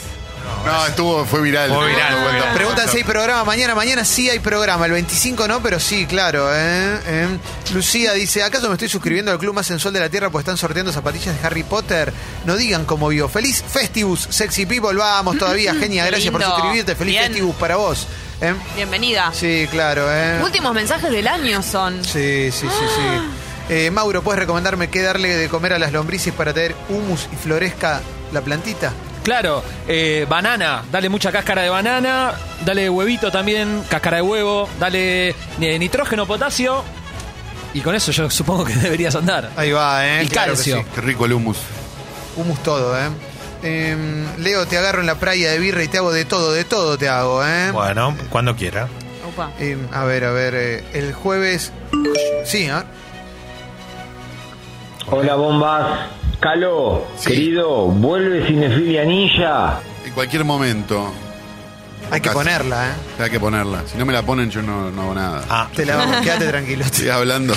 No, 0.66 0.86
estuvo, 0.86 1.26
fue 1.26 1.42
viral. 1.42 1.70
Fue 1.74 1.88
viral. 1.90 2.54
Preguntan 2.54 2.90
si 2.90 2.98
hay 2.98 3.04
programa 3.04 3.44
mañana. 3.44 3.76
Mañana 3.76 4.04
sí 4.06 4.30
hay 4.30 4.40
programa. 4.40 4.86
El 4.86 4.94
25 4.94 5.48
no, 5.48 5.62
pero 5.62 5.80
sí, 5.80 6.06
claro. 6.06 6.50
¿eh? 6.54 7.00
¿eh? 7.06 7.28
Lucía 7.74 8.14
dice, 8.14 8.44
¿acaso 8.44 8.68
me 8.68 8.74
estoy 8.74 8.88
suscribiendo 8.90 9.32
al 9.32 9.40
club 9.40 9.54
más 9.54 9.68
sensual 9.68 9.94
de 9.94 10.00
la 10.00 10.10
Tierra 10.10 10.30
pues 10.30 10.44
están 10.44 10.58
sorteando 10.58 10.92
zapatillas 10.92 11.40
de 11.40 11.46
Harry 11.46 11.64
Potter? 11.64 12.14
No 12.46 12.56
digan 12.56 12.86
cómo 12.86 13.10
vio. 13.10 13.28
Feliz 13.30 13.62
Festivus, 13.68 14.28
Sexy 14.30 14.66
People. 14.66 14.98
Vamos 14.98 15.38
todavía. 15.38 15.74
Genia, 15.80 16.06
gracias 16.06 16.32
por 16.32 16.42
suscribirte. 16.44 16.96
Feliz 16.96 17.14
Bien. 17.14 17.26
Festivus 17.28 17.56
para 17.58 17.76
vos. 17.76 18.08
¿Eh? 18.42 18.54
Bienvenida. 18.76 19.32
Sí, 19.34 19.68
claro. 19.72 20.06
¿eh? 20.12 20.40
Últimos 20.44 20.74
mensajes 20.74 21.12
del 21.12 21.28
año 21.28 21.62
son. 21.64 22.04
Sí, 22.04 22.52
sí, 22.52 22.68
sí, 22.68 22.86
sí. 22.96 23.30
Eh, 23.70 23.92
Mauro, 23.92 24.22
¿puedes 24.22 24.40
recomendarme 24.40 24.90
qué 24.90 25.02
darle 25.02 25.36
de 25.36 25.50
comer 25.50 25.74
a 25.74 25.80
las 25.80 25.92
lombrices 25.92 26.34
para 26.34 26.54
tener 26.54 26.76
humus 26.90 27.28
y 27.34 27.36
florezca 27.36 28.02
la 28.32 28.42
plantita? 28.42 28.94
Claro, 29.24 29.62
eh, 29.90 30.26
banana, 30.30 30.84
dale 30.90 31.10
mucha 31.10 31.34
cáscara 31.34 31.62
de 31.64 31.70
banana, 31.70 32.34
dale 32.66 32.90
huevito 32.90 33.30
también, 33.30 33.84
cáscara 33.90 34.18
de 34.18 34.22
huevo, 34.24 34.70
dale 34.80 35.30
eh, 35.60 35.80
nitrógeno, 35.80 36.26
potasio. 36.26 36.82
Y 37.74 37.82
con 37.82 37.94
eso 37.94 38.14
yo 38.14 38.30
supongo 38.30 38.64
que 38.64 38.74
deberías 38.78 39.16
andar. 39.16 39.52
Ahí 39.58 39.72
va, 39.74 40.08
¿eh? 40.08 40.24
Y 40.24 40.28
Claro 40.30 40.54
que 40.54 40.58
calcio. 40.58 40.78
sí. 40.78 40.86
Qué 40.96 41.02
rico 41.02 41.26
el 41.26 41.34
humus. 41.34 41.58
Humus 42.38 42.64
todo, 42.64 42.98
¿eh? 42.98 43.10
Em, 43.68 44.26
Leo, 44.38 44.66
te 44.66 44.78
agarro 44.78 45.02
en 45.02 45.08
la 45.08 45.16
playa 45.16 45.52
de 45.52 45.60
birra 45.60 45.84
y 45.84 45.88
te 45.88 45.98
hago 45.98 46.12
de 46.12 46.26
todo, 46.26 46.52
de 46.54 46.64
todo 46.64 46.98
te 46.98 47.10
hago, 47.10 47.46
¿eh? 47.46 47.72
Bueno, 47.72 48.16
cuando 48.30 48.56
quiera. 48.56 48.88
Opa. 49.28 49.52
Em, 49.60 49.80
a 49.92 50.04
ver, 50.06 50.24
a 50.24 50.32
ver, 50.32 50.54
eh, 50.56 50.84
el 50.94 51.14
jueves... 51.14 51.72
Sí, 52.46 52.64
¿eh? 52.66 52.84
Hola, 55.10 55.36
bombas. 55.36 56.00
Calo, 56.40 57.06
Sí. 57.18 57.30
querido, 57.32 57.88
vuelve 57.88 58.46
Cinefilia 58.46 59.04
Ninja. 59.06 59.80
En 60.06 60.14
cualquier 60.14 60.44
momento. 60.46 61.12
Hay 62.12 62.22
que 62.22 62.30
Casi. 62.30 62.36
ponerla, 62.38 62.88
¿eh? 62.90 63.24
Hay 63.24 63.30
que 63.30 63.40
ponerla. 63.40 63.82
Si 63.92 63.98
no 63.98 64.06
me 64.06 64.14
la 64.14 64.22
ponen, 64.22 64.50
yo 64.50 64.62
no, 64.62 64.90
no 64.92 65.02
hago 65.02 65.16
nada. 65.16 65.44
Ah, 65.50 65.68
Te 65.76 65.86
la 65.86 65.98
vamos, 65.98 66.18
quédate 66.22 66.48
tranquilo. 66.48 66.86
Estoy 66.86 67.10
hablando. 67.10 67.54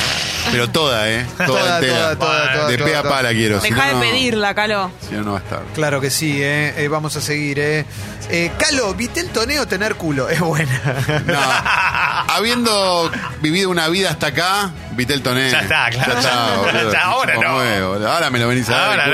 Pero 0.52 0.68
toda, 0.70 1.11
¿eh? 1.11 1.26
Toda, 1.37 1.47
Toda, 1.47 1.75
entera. 1.78 1.94
toda, 1.94 2.16
toda, 2.18 2.52
toda, 2.52 2.68
de 2.68 2.76
toda, 2.78 2.88
pe 2.90 2.97
a 2.97 3.02
toda. 3.02 3.14
pa 3.16 3.23
la 3.23 3.30
quiero. 3.32 3.61
si 3.61 3.70
Deja 3.70 3.92
no, 3.92 3.99
de 4.00 4.06
pedirla, 4.06 4.54
Calo. 4.54 4.90
Si 5.09 5.14
no, 5.14 5.23
no 5.23 5.32
va 5.32 5.38
a 5.38 5.42
estar. 5.42 5.61
Claro 5.75 6.00
que 6.00 6.11
sí, 6.11 6.42
¿eh? 6.42 6.75
Eh, 6.76 6.88
Vamos 6.88 7.16
a 7.16 7.20
seguir, 7.20 7.59
¿eh? 7.59 7.85
Eh, 8.29 8.50
Calo, 8.59 8.95
¿viste 8.95 9.21
el 9.21 9.29
toneo 9.31 9.67
tener 9.67 9.97
culo? 9.97 10.29
Es 10.29 10.41
buena. 10.41 10.81
No. 11.27 11.41
Habiendo 12.35 13.11
vivido 13.41 13.71
una 13.71 13.89
vida 13.89 14.11
hasta 14.11 14.29
acá, 14.29 14.73
Vitel 14.93 15.23
Toné. 15.23 15.50
Ya 15.50 15.61
está, 15.61 15.91
claro. 15.91 16.12
Ya 16.21 16.21
está, 16.21 16.57
boludo. 16.57 16.93
Ya, 16.93 17.05
ahora 17.05 17.35
no. 17.35 18.07
Ahora 18.07 18.31
me 18.31 18.39
lo 18.39 18.49
venís 18.49 18.69
a 18.69 18.73
dar. 18.73 19.00
Ahora 19.00 19.05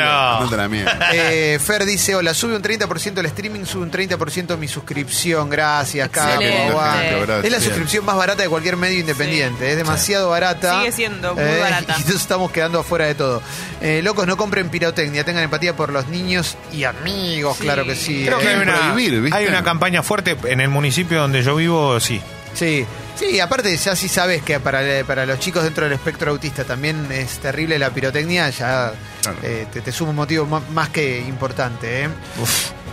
el 0.40 0.50
no. 0.50 0.56
La 0.56 0.68
mierda. 0.68 1.10
Eh, 1.16 1.58
Fer 1.64 1.84
dice, 1.84 2.14
hola, 2.14 2.34
sube 2.34 2.56
un 2.56 2.62
30% 2.62 3.18
el 3.18 3.26
streaming, 3.26 3.64
sube 3.64 3.82
un 3.82 3.90
30% 3.90 4.56
mi 4.58 4.68
suscripción. 4.68 5.48
Gracias, 5.48 6.08
Calo. 6.10 6.40
Es 6.40 7.50
la 7.50 7.60
suscripción 7.60 8.04
más 8.04 8.16
barata 8.16 8.42
de 8.42 8.48
cualquier 8.48 8.76
medio 8.76 9.00
independiente. 9.00 9.70
Es 9.70 9.76
demasiado 9.76 10.30
barata. 10.30 10.76
Eh, 10.76 10.78
Sigue 10.80 10.92
siendo 10.92 11.34
muy 11.34 11.44
barata. 11.44 11.94
Y 11.96 12.00
entonces 12.00 12.20
estamos 12.20 12.50
quedando 12.50 12.80
afuera 12.80 13.06
de 13.06 13.14
todo. 13.14 13.42
Eh, 13.80 14.00
locos, 14.02 14.26
no 14.26 14.36
compren 14.36 14.68
pirotecnia. 14.68 15.24
Tengan 15.24 15.44
empatía 15.44 15.76
por 15.76 15.90
los 15.90 16.08
niños 16.08 16.56
y 16.72 16.84
amigos. 16.84 17.56
Sí. 17.58 17.64
Claro 17.64 17.84
que 17.84 17.94
sí. 17.94 18.24
Creo 18.24 18.38
que 18.38 18.46
eh. 18.46 18.54
hay 18.54 18.62
una, 18.62 18.94
hay 19.32 19.46
una 19.46 19.62
campaña 19.62 20.02
fuerte 20.02 20.36
en 20.44 20.60
el 20.60 20.68
municipio 20.68 21.20
donde 21.20 21.42
yo 21.42 21.56
vivo, 21.56 21.98
sí. 22.00 22.20
Sí, 22.54 22.86
sí, 23.16 23.38
aparte 23.38 23.76
ya 23.76 23.94
sí 23.94 24.08
sabes 24.08 24.42
que 24.42 24.58
para, 24.60 24.80
para 25.06 25.26
los 25.26 25.38
chicos 25.38 25.62
dentro 25.62 25.84
del 25.84 25.92
espectro 25.92 26.30
autista 26.30 26.64
también 26.64 27.06
es 27.12 27.38
terrible 27.38 27.78
la 27.78 27.90
pirotecnia, 27.90 28.48
ya 28.50 28.92
Claro. 29.22 29.38
eh, 29.42 29.66
te, 29.72 29.80
te 29.82 29.92
suma 29.92 30.10
un 30.10 30.16
motivo 30.16 30.46
más 30.72 30.88
que 30.88 31.18
importante. 31.20 32.04
¿eh? 32.04 32.08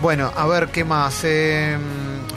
Bueno, 0.01 0.33
a 0.35 0.45
ver 0.47 0.67
qué 0.67 0.83
más. 0.83 1.21
Eh, 1.23 1.77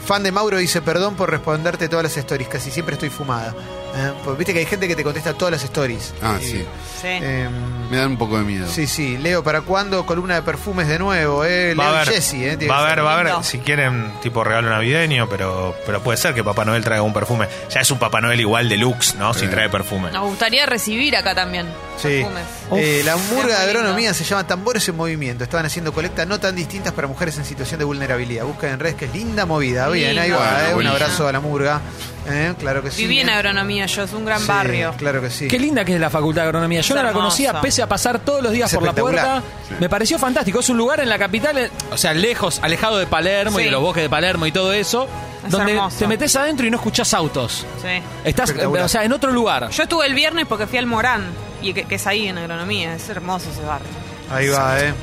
fan 0.05 0.23
de 0.23 0.31
Mauro 0.31 0.57
dice 0.57 0.81
perdón 0.81 1.15
por 1.15 1.29
responderte 1.29 1.89
todas 1.89 2.03
las 2.03 2.15
stories, 2.15 2.47
casi 2.47 2.71
siempre 2.71 2.93
estoy 2.93 3.09
fumada. 3.09 3.53
¿Eh? 3.97 4.13
Porque 4.23 4.37
viste 4.39 4.53
que 4.53 4.59
hay 4.59 4.65
gente 4.65 4.87
que 4.87 4.95
te 4.95 5.03
contesta 5.03 5.33
todas 5.33 5.51
las 5.51 5.63
stories. 5.63 6.13
Ah, 6.21 6.37
Y, 6.39 6.43
sí. 6.45 6.65
Sí. 7.01 7.07
eh, 7.07 7.47
Me 7.91 7.97
dan 7.97 8.11
un 8.11 8.17
poco 8.17 8.37
de 8.37 8.43
miedo. 8.43 8.67
sí, 8.69 8.87
sí. 8.87 9.17
Leo, 9.17 9.43
¿para 9.43 9.61
cuándo 9.61 10.05
columna 10.05 10.35
de 10.35 10.41
perfumes 10.41 10.87
de 10.87 10.99
nuevo? 10.99 11.43
Eh? 11.45 11.73
Leo 11.75 11.77
Va 11.77 11.89
a 11.89 11.93
y 11.93 11.95
haber, 11.97 12.13
Jessy, 12.15 12.43
¿eh? 12.45 12.57
Va 12.69 12.77
a 12.79 12.85
haber, 12.85 13.03
va 13.05 13.11
a 13.15 13.19
haber, 13.19 13.43
si 13.43 13.59
quieren, 13.59 14.11
tipo 14.21 14.43
regalo 14.43 14.69
navideño, 14.69 15.27
pero, 15.29 15.75
pero 15.85 16.01
puede 16.01 16.17
ser 16.17 16.33
que 16.33 16.43
Papá 16.43 16.65
Noel 16.65 16.83
traiga 16.83 17.01
un 17.03 17.13
perfume. 17.13 17.47
Ya 17.69 17.81
es 17.81 17.91
un 17.91 17.99
Papá 17.99 18.21
Noel 18.21 18.39
igual 18.39 18.69
deluxe, 18.69 19.15
¿no? 19.15 19.33
Si 19.33 19.47
trae 19.47 19.69
perfume. 19.69 20.11
Nos 20.11 20.25
gustaría 20.25 20.65
recibir 20.65 21.15
acá 21.15 21.33
también. 21.35 21.67
Sí. 21.97 22.07
perfumes. 22.23 22.43
Eh, 22.73 23.01
la 23.05 23.15
murga 23.17 23.59
de 23.59 23.63
agronomía 23.71 24.13
se 24.13 24.23
llama 24.23 24.45
Tambores 24.45 24.87
en 24.89 24.95
Movimiento. 24.97 25.43
Estaban 25.43 25.65
haciendo 25.65 25.93
colectas 25.93 26.27
no 26.27 26.39
tan 26.39 26.55
distintas 26.55 26.93
para 26.93 27.07
mujeres 27.07 27.37
en 27.37 27.45
situación 27.45 27.79
de 27.79 27.85
vulnerabilidad. 27.85 28.43
Buscan 28.45 28.71
en 28.71 28.79
redes 28.79 28.95
que 28.95 29.05
es 29.05 29.13
linda 29.13 29.45
movida. 29.45 29.87
Bien, 29.89 30.17
ahí 30.17 30.29
va. 30.31 30.37
Bueno, 30.37 30.69
eh, 30.69 30.75
Un 30.75 30.87
abrazo 30.87 31.27
a 31.27 31.31
la 31.31 31.39
murga. 31.39 31.81
Eh, 32.29 32.53
claro 32.59 32.83
que 32.83 32.91
sí. 32.91 33.03
Viví 33.03 33.19
en 33.21 33.29
agronomía 33.29 33.85
yo, 33.85 34.03
es 34.03 34.13
un 34.13 34.25
gran 34.25 34.41
Sí, 34.41 34.47
barrio. 34.47 34.93
Claro 34.97 35.21
que 35.21 35.29
sí. 35.29 35.47
Qué 35.47 35.57
linda 35.59 35.85
que 35.85 35.95
es 35.95 35.99
la 36.01 36.09
Facultad 36.09 36.41
de 36.43 36.47
Agronomía. 36.47 36.81
Yo 36.81 36.93
Es 36.93 37.01
no 37.01 37.07
la 37.07 37.13
conocía, 37.13 37.61
pese 37.61 37.81
a 37.81 37.87
pasar 37.87 38.19
todos 38.19 38.41
los 38.43 38.51
días 38.51 38.71
Es 38.71 38.77
por 38.77 38.85
la 38.87 38.93
puerta. 38.93 39.41
Me 39.79 39.87
pareció 39.89 40.19
fantástico. 40.19 40.59
Es 40.59 40.69
un 40.69 40.77
lugar 40.77 40.99
en 40.99 41.09
la 41.09 41.17
capital, 41.17 41.57
eh, 41.57 41.71
o 41.91 41.97
sea, 41.97 42.13
lejos, 42.13 42.59
alejado 42.61 42.97
de 42.97 43.07
Palermo 43.07 43.59
y 43.59 43.65
de 43.65 43.71
los 43.71 43.81
bosques 43.81 44.03
de 44.03 44.09
Palermo 44.09 44.45
y 44.45 44.51
todo 44.51 44.73
eso, 44.73 45.07
Es 45.45 45.51
donde 45.51 45.71
hermoso. 45.73 45.97
te 45.99 46.07
metes 46.07 46.35
adentro 46.35 46.65
y 46.67 46.71
no 46.71 46.77
escuchás 46.77 47.13
autos. 47.13 47.65
Sí. 47.81 48.01
Estás, 48.25 48.51
o 48.51 48.87
sea, 48.87 49.03
en 49.03 49.13
otro 49.13 49.31
lugar. 49.31 49.69
Yo 49.69 49.83
estuve 49.83 50.05
el 50.05 50.13
viernes 50.13 50.45
porque 50.47 50.67
fui 50.67 50.77
al 50.79 50.85
Morán, 50.85 51.23
y 51.61 51.73
que, 51.73 51.85
que 51.85 51.95
es 51.95 52.05
ahí 52.07 52.27
en 52.27 52.37
agronomía. 52.37 52.93
Es 52.95 53.07
hermoso 53.09 53.49
ese 53.51 53.61
barrio. 53.63 53.87
Ahí 54.29 54.49
va, 54.49 54.79
eh. 54.79 54.93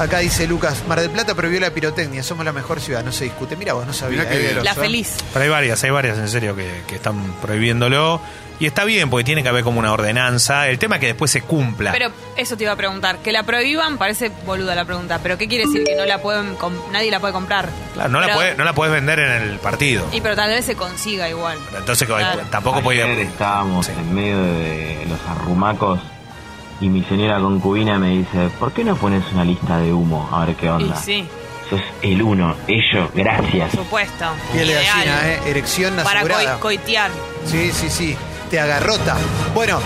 Acá 0.00 0.18
dice 0.20 0.46
Lucas, 0.46 0.82
Mar 0.88 0.98
del 0.98 1.10
Plata 1.10 1.34
prohibió 1.34 1.60
la 1.60 1.70
pirotecnia, 1.70 2.22
somos 2.22 2.44
la 2.46 2.52
mejor 2.52 2.80
ciudad, 2.80 3.04
no 3.04 3.12
se 3.12 3.24
discute. 3.24 3.54
Mira 3.56 3.74
vos, 3.74 3.86
no 3.86 3.92
sabía. 3.92 4.22
Mirá 4.22 4.34
eh, 4.34 4.38
bien. 4.54 4.64
La 4.64 4.74
feliz. 4.74 5.16
Pero 5.32 5.44
hay 5.44 5.50
varias, 5.50 5.84
hay 5.84 5.90
varias 5.90 6.16
en 6.18 6.28
serio 6.28 6.56
que, 6.56 6.82
que 6.86 6.94
están 6.96 7.34
prohibiéndolo. 7.42 8.20
Y 8.58 8.66
está 8.66 8.84
bien, 8.84 9.08
porque 9.08 9.24
tiene 9.24 9.42
que 9.42 9.48
haber 9.48 9.62
como 9.64 9.78
una 9.78 9.90
ordenanza. 9.92 10.68
El 10.68 10.78
tema 10.78 10.96
es 10.96 11.00
que 11.00 11.06
después 11.08 11.30
se 11.30 11.40
cumpla. 11.42 11.92
Pero 11.92 12.10
eso 12.36 12.56
te 12.58 12.64
iba 12.64 12.72
a 12.72 12.76
preguntar. 12.76 13.18
Que 13.18 13.32
la 13.32 13.42
prohíban 13.42 13.96
parece 13.96 14.30
boluda 14.44 14.74
la 14.74 14.84
pregunta. 14.84 15.18
Pero 15.22 15.38
¿qué 15.38 15.48
quiere 15.48 15.64
decir? 15.66 15.82
Que 15.84 15.94
no 15.96 16.04
la 16.04 16.18
pueden 16.20 16.54
com- 16.56 16.74
nadie 16.92 17.10
la 17.10 17.20
puede 17.20 17.32
comprar. 17.32 17.68
Claro, 17.94 18.10
no, 18.10 18.20
la 18.20 18.34
puede- 18.34 18.54
no 18.56 18.64
la 18.64 18.74
puedes 18.74 18.92
vender 18.94 19.18
en 19.18 19.30
el 19.32 19.58
partido. 19.60 20.06
Y 20.12 20.20
pero 20.20 20.36
tal 20.36 20.50
vez 20.50 20.64
se 20.66 20.76
consiga 20.76 21.28
igual. 21.28 21.58
Pero 21.66 21.78
Entonces 21.78 22.06
Claro. 22.06 22.40
tampoco 22.50 22.78
Ayer 22.90 23.04
puede... 23.06 23.22
estábamos 23.22 23.86
Sí. 23.86 23.92
en 23.98 24.14
medio 24.14 24.42
de 24.42 25.06
los 25.08 25.18
arrumacos 25.28 26.00
y 26.80 26.88
mi 26.88 27.02
señora 27.04 27.38
concubina 27.40 27.98
me 27.98 28.10
dice, 28.10 28.48
¿por 28.58 28.72
qué 28.72 28.84
no 28.84 28.96
pones 28.96 29.22
una 29.32 29.44
lista 29.44 29.78
de 29.78 29.92
humo? 29.92 30.28
A 30.32 30.44
ver 30.46 30.56
qué 30.56 30.66
Y 30.66 30.68
onda. 30.70 30.96
sí, 30.96 31.26
Sos 31.68 31.80
el 32.02 32.20
uno, 32.22 32.56
ello, 32.66 33.08
gracias. 33.14 33.70
por 33.74 33.84
supuesto. 33.84 34.24
Piel 34.52 34.66
de 34.68 34.74
gallina, 34.74 35.28
eh. 35.28 35.40
Erección 35.46 35.94
Para 35.96 36.20
asegurada. 36.20 36.58
coi- 36.58 36.78
coitear. 36.78 37.10
Sí, 37.44 37.70
sí, 37.72 37.88
sí. 37.88 38.16
Te 38.50 38.58
agarrota. 38.58 39.16
Bueno, 39.54 39.78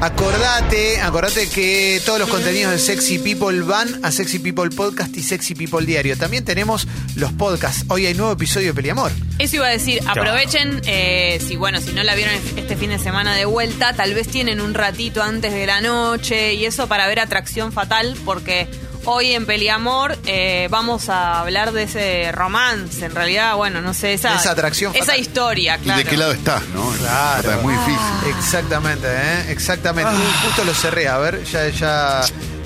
acordate, 0.00 1.00
acordate 1.00 1.48
que 1.48 2.00
todos 2.04 2.18
los 2.20 2.28
contenidos 2.28 2.72
de 2.72 2.78
Sexy 2.78 3.18
People 3.18 3.62
van 3.62 3.88
a 4.04 4.10
Sexy 4.12 4.38
People 4.38 4.70
Podcast 4.70 5.16
y 5.16 5.22
Sexy 5.22 5.54
People 5.54 5.84
Diario. 5.84 6.16
También 6.16 6.44
tenemos 6.44 6.86
los 7.16 7.32
podcasts. 7.32 7.84
Hoy 7.88 8.06
hay 8.06 8.14
nuevo 8.14 8.32
episodio 8.32 8.68
de 8.68 8.74
Peliamor. 8.74 9.10
Eso 9.38 9.56
iba 9.56 9.66
a 9.66 9.70
decir, 9.70 10.00
aprovechen, 10.06 10.80
eh, 10.86 11.40
si 11.46 11.56
bueno, 11.56 11.80
si 11.80 11.92
no 11.92 12.02
la 12.02 12.14
vieron 12.14 12.34
este 12.56 12.76
fin 12.76 12.90
de 12.90 12.98
semana 12.98 13.34
de 13.34 13.44
vuelta, 13.44 13.92
tal 13.94 14.14
vez 14.14 14.28
tienen 14.28 14.60
un 14.60 14.74
ratito 14.74 15.22
antes 15.22 15.52
de 15.52 15.66
la 15.66 15.80
noche 15.80 16.54
y 16.54 16.64
eso 16.64 16.86
para 16.86 17.06
ver 17.06 17.20
Atracción 17.20 17.72
Fatal, 17.72 18.16
porque 18.24 18.68
hoy 19.10 19.32
en 19.32 19.46
Peliamor 19.46 20.16
eh, 20.26 20.68
vamos 20.70 21.08
a 21.08 21.40
hablar 21.40 21.72
de 21.72 21.84
ese 21.84 22.30
romance, 22.32 23.06
en 23.06 23.14
realidad, 23.14 23.54
bueno, 23.56 23.80
no 23.80 23.94
sé, 23.94 24.12
esa, 24.12 24.34
Esa 24.36 24.50
atracción 24.50 24.94
esa 24.94 25.06
fatal. 25.06 25.20
historia, 25.20 25.76
¿Y 25.76 25.84
claro. 25.84 25.98
de 25.98 26.04
qué 26.04 26.16
lado 26.18 26.32
estás, 26.32 26.62
no? 26.74 26.90
Claro. 26.98 27.52
Es 27.52 27.62
muy 27.62 27.72
difícil. 27.72 27.98
Exactamente, 28.36 29.06
¿eh? 29.08 29.44
Exactamente. 29.50 30.10
Uy, 30.12 30.22
justo 30.44 30.64
lo 30.64 30.74
cerré. 30.74 31.08
A 31.08 31.16
ver, 31.18 31.42
ya, 31.44 31.68
ya, 31.70 32.20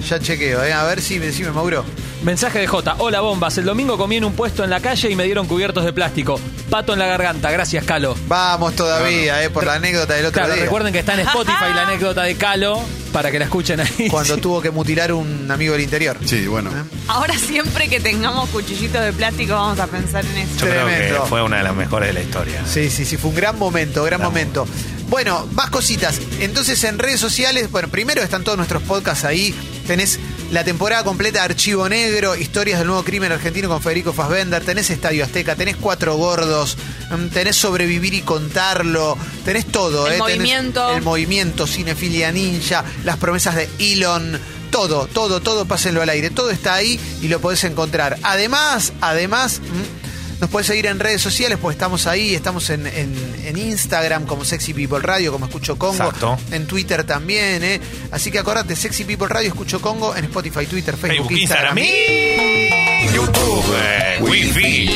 ya 0.08 0.18
chequeo, 0.18 0.64
¿eh? 0.64 0.72
A 0.72 0.82
ver 0.84 1.00
si 1.00 1.18
decime, 1.18 1.52
Mauro. 1.52 1.84
Mensaje 2.24 2.58
de 2.60 2.66
J. 2.66 2.96
Hola, 2.98 3.20
bombas. 3.20 3.56
El 3.58 3.64
domingo 3.64 3.96
comí 3.96 4.16
en 4.16 4.24
un 4.24 4.34
puesto 4.34 4.64
en 4.64 4.70
la 4.70 4.80
calle 4.80 5.10
y 5.10 5.16
me 5.16 5.24
dieron 5.24 5.46
cubiertos 5.46 5.84
de 5.84 5.92
plástico. 5.92 6.40
Pato 6.70 6.92
en 6.92 6.98
la 6.98 7.06
garganta. 7.06 7.50
Gracias, 7.50 7.84
Calo. 7.84 8.16
Vamos 8.26 8.74
todavía, 8.74 9.42
¿eh? 9.44 9.50
Por 9.50 9.64
la 9.66 9.74
anécdota 9.74 10.14
del 10.14 10.26
otro 10.26 10.40
Claro, 10.40 10.54
día. 10.54 10.64
recuerden 10.64 10.92
que 10.92 11.00
está 11.00 11.14
en 11.14 11.20
Spotify 11.20 11.72
la 11.74 11.82
anécdota 11.88 12.22
de 12.22 12.36
Calo 12.36 12.80
para 13.12 13.30
que 13.30 13.38
la 13.38 13.44
escuchen 13.44 13.80
ahí. 13.80 14.08
Cuando 14.10 14.36
tuvo 14.38 14.60
que 14.60 14.70
mutilar 14.70 15.12
un 15.12 15.50
amigo 15.50 15.72
del 15.74 15.82
interior. 15.82 16.18
Sí, 16.24 16.46
bueno. 16.46 16.70
¿Eh? 16.70 16.82
Ahora 17.08 17.36
siempre 17.38 17.88
que 17.88 18.00
tengamos 18.00 18.48
cuchillitos 18.50 19.04
de 19.04 19.12
plástico 19.12 19.54
vamos 19.54 19.78
a 19.78 19.86
pensar 19.86 20.24
en 20.24 20.36
eso. 20.38 20.52
Yo 20.58 20.66
creo 20.66 20.86
Tremendo. 20.86 21.22
que 21.22 21.28
fue 21.28 21.42
una 21.42 21.58
de 21.58 21.62
las 21.62 21.74
mejores 21.74 22.08
de 22.08 22.14
la 22.14 22.20
historia. 22.22 22.62
Sí, 22.66 22.90
sí, 22.90 23.04
sí, 23.04 23.16
fue 23.16 23.30
un 23.30 23.36
gran 23.36 23.58
momento, 23.58 24.02
gran 24.04 24.20
Gran 24.20 24.30
momento. 24.32 24.66
Bueno, 25.12 25.46
más 25.52 25.68
cositas. 25.68 26.18
Entonces 26.40 26.82
en 26.84 26.98
redes 26.98 27.20
sociales, 27.20 27.70
bueno, 27.70 27.88
primero 27.88 28.22
están 28.22 28.44
todos 28.44 28.56
nuestros 28.56 28.82
podcasts 28.84 29.26
ahí. 29.26 29.54
Tenés 29.86 30.18
la 30.50 30.64
temporada 30.64 31.04
completa 31.04 31.40
de 31.40 31.44
Archivo 31.44 31.86
Negro, 31.86 32.34
historias 32.34 32.78
del 32.78 32.88
nuevo 32.88 33.04
crimen 33.04 33.30
argentino 33.30 33.68
con 33.68 33.82
Federico 33.82 34.14
Fassbender, 34.14 34.64
tenés 34.64 34.88
Estadio 34.88 35.22
Azteca, 35.22 35.54
tenés 35.54 35.76
Cuatro 35.76 36.16
Gordos, 36.16 36.78
mm, 37.10 37.26
tenés 37.26 37.56
Sobrevivir 37.56 38.14
y 38.14 38.22
Contarlo, 38.22 39.18
tenés 39.44 39.66
todo. 39.66 40.06
El 40.06 40.14
¿eh? 40.14 40.16
Tenés 40.16 40.38
movimiento. 40.38 40.96
el 40.96 41.02
movimiento, 41.02 41.66
Cinefilia 41.66 42.32
Ninja, 42.32 42.82
las 43.04 43.18
promesas 43.18 43.54
de 43.54 43.68
Elon. 43.80 44.40
Todo, 44.70 45.08
todo, 45.08 45.42
todo, 45.42 45.66
pásenlo 45.66 46.00
al 46.00 46.08
aire. 46.08 46.30
Todo 46.30 46.50
está 46.50 46.72
ahí 46.72 46.98
y 47.20 47.28
lo 47.28 47.38
podés 47.38 47.64
encontrar. 47.64 48.16
Además, 48.22 48.94
además, 49.02 49.60
mm, 49.60 50.01
nos 50.42 50.50
podés 50.50 50.66
seguir 50.66 50.86
en 50.86 50.98
redes 50.98 51.22
sociales, 51.22 51.56
pues 51.62 51.76
estamos 51.76 52.06
ahí, 52.08 52.34
estamos 52.34 52.68
en, 52.70 52.86
en- 52.88 53.36
en 53.46 53.56
Instagram 53.56 54.26
como 54.26 54.44
Sexy 54.44 54.74
People 54.74 54.98
Radio, 54.98 55.30
como 55.30 55.46
Escucho 55.46 55.78
Congo, 55.78 55.94
Exacto. 56.04 56.36
en 56.50 56.66
Twitter 56.66 57.04
también, 57.04 57.62
¿eh? 57.62 57.80
Así 58.10 58.32
que 58.32 58.40
acordate, 58.40 58.74
Sexy 58.74 59.04
People 59.04 59.28
Radio, 59.28 59.48
Escucho 59.48 59.80
Congo, 59.80 60.16
en 60.16 60.24
Spotify, 60.24 60.66
Twitter, 60.66 60.96
Facebook, 60.96 61.28
Facebook, 61.28 61.38
Instagram 61.38 61.78
y 61.78 63.14
YouTube, 63.14 63.64
eh, 63.76 64.18
Wi-Fi, 64.20 64.90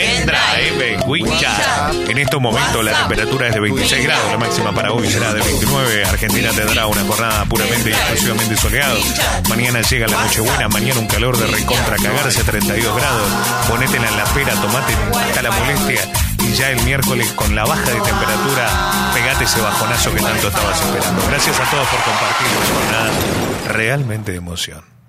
pendrive, 0.00 0.98
WeChat. 1.06 2.08
En 2.08 2.18
estos 2.18 2.40
momentos 2.40 2.82
la 2.82 2.92
temperatura 2.92 3.48
es 3.48 3.54
de 3.54 3.60
26 3.60 4.04
grados, 4.04 4.30
la 4.30 4.38
máxima 4.38 4.72
para 4.72 4.92
hoy 4.92 5.06
será 5.10 5.32
de 5.34 5.42
29. 5.42 6.04
Argentina 6.06 6.50
tendrá 6.52 6.86
una 6.86 7.02
jornada 7.02 7.44
puramente 7.44 7.90
y 7.90 7.92
exclusivamente 7.92 8.56
soleado. 8.56 8.98
Mañana 9.48 9.82
llega 9.82 10.06
la 10.06 10.22
Nochebuena, 10.22 10.68
mañana 10.68 11.00
un 11.00 11.06
calor 11.06 11.36
de 11.36 11.46
recontra 11.46 11.96
cagarse 11.96 12.42
32 12.42 12.96
grados. 12.96 13.28
Ponétela 13.68 14.08
en 14.08 14.16
la 14.16 14.24
pera, 14.24 14.54
tomate 14.54 14.94
hasta 15.20 15.42
la 15.42 15.50
molestia. 15.50 16.00
Y 16.38 16.52
ya 16.54 16.70
el 16.70 16.82
miércoles 16.84 17.30
con 17.32 17.54
la 17.54 17.64
baja 17.64 17.90
de 17.90 18.00
temperatura, 18.00 19.12
pegate 19.12 19.44
ese 19.44 19.60
bajonazo 19.60 20.14
que 20.14 20.20
tanto 20.20 20.48
estabas 20.48 20.80
esperando. 20.80 21.22
Gracias 21.28 21.60
a 21.60 21.70
todos 21.70 21.86
por 21.88 22.00
compartir 22.00 22.46
una 22.56 22.80
jornada 22.80 23.10
realmente 23.68 24.32
de 24.32 24.38
emoción. 24.38 24.99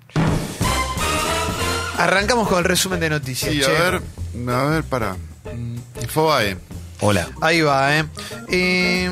Arrancamos 2.02 2.48
con 2.48 2.58
el 2.58 2.64
resumen 2.64 2.98
de 2.98 3.10
noticias. 3.10 3.52
Sí, 3.52 3.62
a 3.62 3.66
che. 3.66 3.72
ver, 3.72 4.02
a 4.52 4.64
ver, 4.64 4.82
para. 4.82 5.16
Infobae. 6.00 6.56
Hola. 7.00 7.28
Ahí 7.40 7.60
va, 7.60 7.96
¿eh? 7.96 8.04
Eh, 8.50 9.08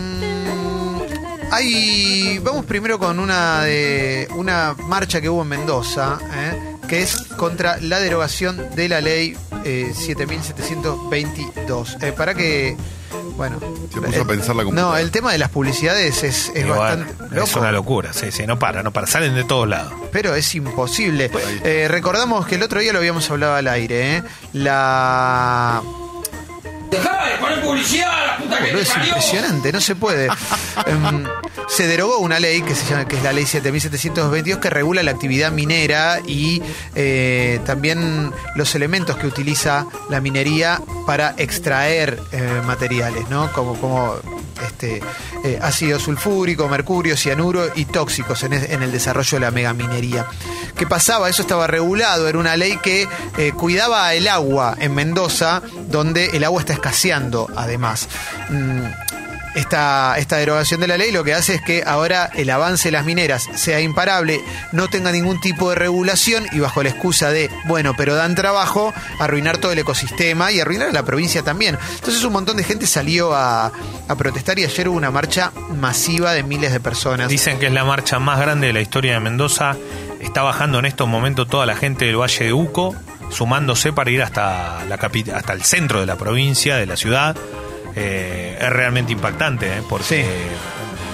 hay, 1.52 2.40
vamos 2.40 2.64
primero 2.64 2.98
con 2.98 3.20
una 3.20 3.62
de 3.62 4.26
una 4.34 4.74
marcha 4.88 5.20
que 5.20 5.28
hubo 5.28 5.42
en 5.42 5.48
Mendoza, 5.48 6.18
¿eh? 6.34 6.78
que 6.88 7.02
es 7.02 7.16
contra 7.36 7.76
la 7.76 8.00
derogación 8.00 8.74
de 8.74 8.88
la 8.88 9.00
ley 9.00 9.36
eh, 9.64 9.92
7722. 9.94 11.96
Eh, 12.00 12.10
para 12.10 12.34
que, 12.34 12.76
bueno... 13.36 13.58
Se 13.92 14.00
puso 14.00 14.22
a 14.22 14.26
pensar 14.26 14.56
la 14.56 14.64
No, 14.64 14.96
el 14.96 15.10
tema 15.10 15.32
de 15.32 15.38
las 15.38 15.50
publicidades 15.50 16.22
es, 16.22 16.52
es 16.54 16.66
bueno, 16.66 16.80
bastante 16.80 17.20
es 17.42 17.56
una 17.56 17.72
locura, 17.72 18.12
sí, 18.12 18.32
sí, 18.32 18.46
no 18.46 18.58
para, 18.58 18.82
no 18.82 18.92
para, 18.92 19.06
salen 19.06 19.34
de 19.34 19.44
todos 19.44 19.68
lados. 19.68 19.92
Pero 20.12 20.34
es 20.34 20.54
imposible. 20.54 21.30
Eh, 21.64 21.86
recordamos 21.88 22.46
que 22.46 22.56
el 22.56 22.62
otro 22.62 22.80
día 22.80 22.92
lo 22.92 22.98
habíamos 22.98 23.30
hablado 23.30 23.54
al 23.54 23.68
aire, 23.68 24.16
¿eh? 24.16 24.22
La... 24.52 25.82
Boludo, 28.48 28.78
es 28.80 28.96
impresionante, 28.96 29.72
no 29.72 29.80
se 29.80 29.94
puede. 29.94 30.28
Em, 30.86 31.24
se 31.68 31.86
derogó 31.86 32.18
una 32.18 32.40
ley 32.40 32.62
que 32.62 32.74
se 32.74 32.88
llama, 32.88 33.06
que 33.06 33.16
es 33.16 33.22
la 33.22 33.32
ley 33.32 33.44
7722 33.44 34.58
que 34.58 34.70
regula 34.70 35.02
la 35.02 35.10
actividad 35.10 35.52
minera 35.52 36.20
y 36.26 36.62
eh, 36.94 37.60
también 37.66 38.32
los 38.56 38.74
elementos 38.74 39.16
que 39.16 39.26
utiliza 39.26 39.86
la 40.08 40.20
minería 40.20 40.80
para 41.06 41.34
extraer 41.36 42.18
eh, 42.32 42.62
materiales, 42.64 43.28
¿no? 43.28 43.52
Como, 43.52 43.74
como 43.80 44.14
este, 44.66 45.00
eh, 45.44 45.58
ácido 45.62 45.98
sulfúrico, 45.98 46.68
mercurio, 46.68 47.16
cianuro 47.16 47.66
y 47.74 47.84
tóxicos 47.84 48.42
en, 48.44 48.52
el 48.52 48.92
desarrollo 48.92 49.36
de 49.36 49.40
la 49.40 49.50
megaminería. 49.50 50.26
¿Qué 50.76 50.86
pasaba? 50.86 51.28
Eso 51.28 51.42
estaba 51.42 51.66
regulado, 51.66 52.28
era 52.28 52.38
una 52.38 52.56
ley 52.56 52.78
que 52.82 53.08
eh, 53.38 53.52
cuidaba 53.52 54.12
el 54.14 54.28
agua 54.28 54.76
en 54.78 54.94
Mendoza, 54.94 55.62
donde 55.88 56.26
el 56.28 56.44
agua 56.44 56.60
está 56.60 56.72
escaseando 56.72 57.48
además. 57.56 58.08
Mm, 58.48 59.09
esta, 59.54 60.16
esta 60.18 60.36
derogación 60.36 60.80
de 60.80 60.86
la 60.86 60.96
ley 60.96 61.12
lo 61.12 61.24
que 61.24 61.34
hace 61.34 61.54
es 61.54 61.62
que 61.62 61.82
ahora 61.84 62.30
el 62.34 62.50
avance 62.50 62.88
de 62.88 62.92
las 62.92 63.04
mineras 63.04 63.48
sea 63.54 63.80
imparable, 63.80 64.40
no 64.72 64.88
tenga 64.88 65.12
ningún 65.12 65.40
tipo 65.40 65.70
de 65.70 65.76
regulación 65.76 66.46
y 66.52 66.60
bajo 66.60 66.82
la 66.82 66.90
excusa 66.90 67.30
de, 67.30 67.50
bueno, 67.66 67.94
pero 67.96 68.14
dan 68.14 68.34
trabajo, 68.34 68.92
arruinar 69.18 69.58
todo 69.58 69.72
el 69.72 69.78
ecosistema 69.78 70.52
y 70.52 70.60
arruinar 70.60 70.88
a 70.88 70.92
la 70.92 71.04
provincia 71.04 71.42
también. 71.42 71.78
Entonces 71.94 72.22
un 72.24 72.32
montón 72.32 72.56
de 72.56 72.64
gente 72.64 72.86
salió 72.86 73.34
a, 73.34 73.72
a 74.08 74.14
protestar 74.16 74.58
y 74.58 74.64
ayer 74.64 74.88
hubo 74.88 74.96
una 74.96 75.10
marcha 75.10 75.52
masiva 75.76 76.32
de 76.32 76.42
miles 76.42 76.72
de 76.72 76.80
personas. 76.80 77.28
Dicen 77.28 77.58
que 77.58 77.66
es 77.66 77.72
la 77.72 77.84
marcha 77.84 78.18
más 78.18 78.40
grande 78.40 78.68
de 78.68 78.72
la 78.72 78.80
historia 78.80 79.14
de 79.14 79.20
Mendoza. 79.20 79.76
Está 80.20 80.42
bajando 80.42 80.78
en 80.78 80.84
estos 80.84 81.08
momentos 81.08 81.48
toda 81.48 81.66
la 81.66 81.76
gente 81.76 82.04
del 82.04 82.20
Valle 82.20 82.44
de 82.44 82.52
Uco, 82.52 82.94
sumándose 83.30 83.92
para 83.92 84.10
ir 84.10 84.22
hasta, 84.22 84.84
la 84.84 84.96
hasta 84.96 85.52
el 85.52 85.62
centro 85.62 86.00
de 86.00 86.06
la 86.06 86.16
provincia, 86.16 86.76
de 86.76 86.86
la 86.86 86.96
ciudad. 86.96 87.36
Eh, 87.94 88.58
es 88.60 88.70
realmente 88.70 89.12
impactante, 89.12 89.78
¿eh? 89.78 89.82
porque 89.88 90.24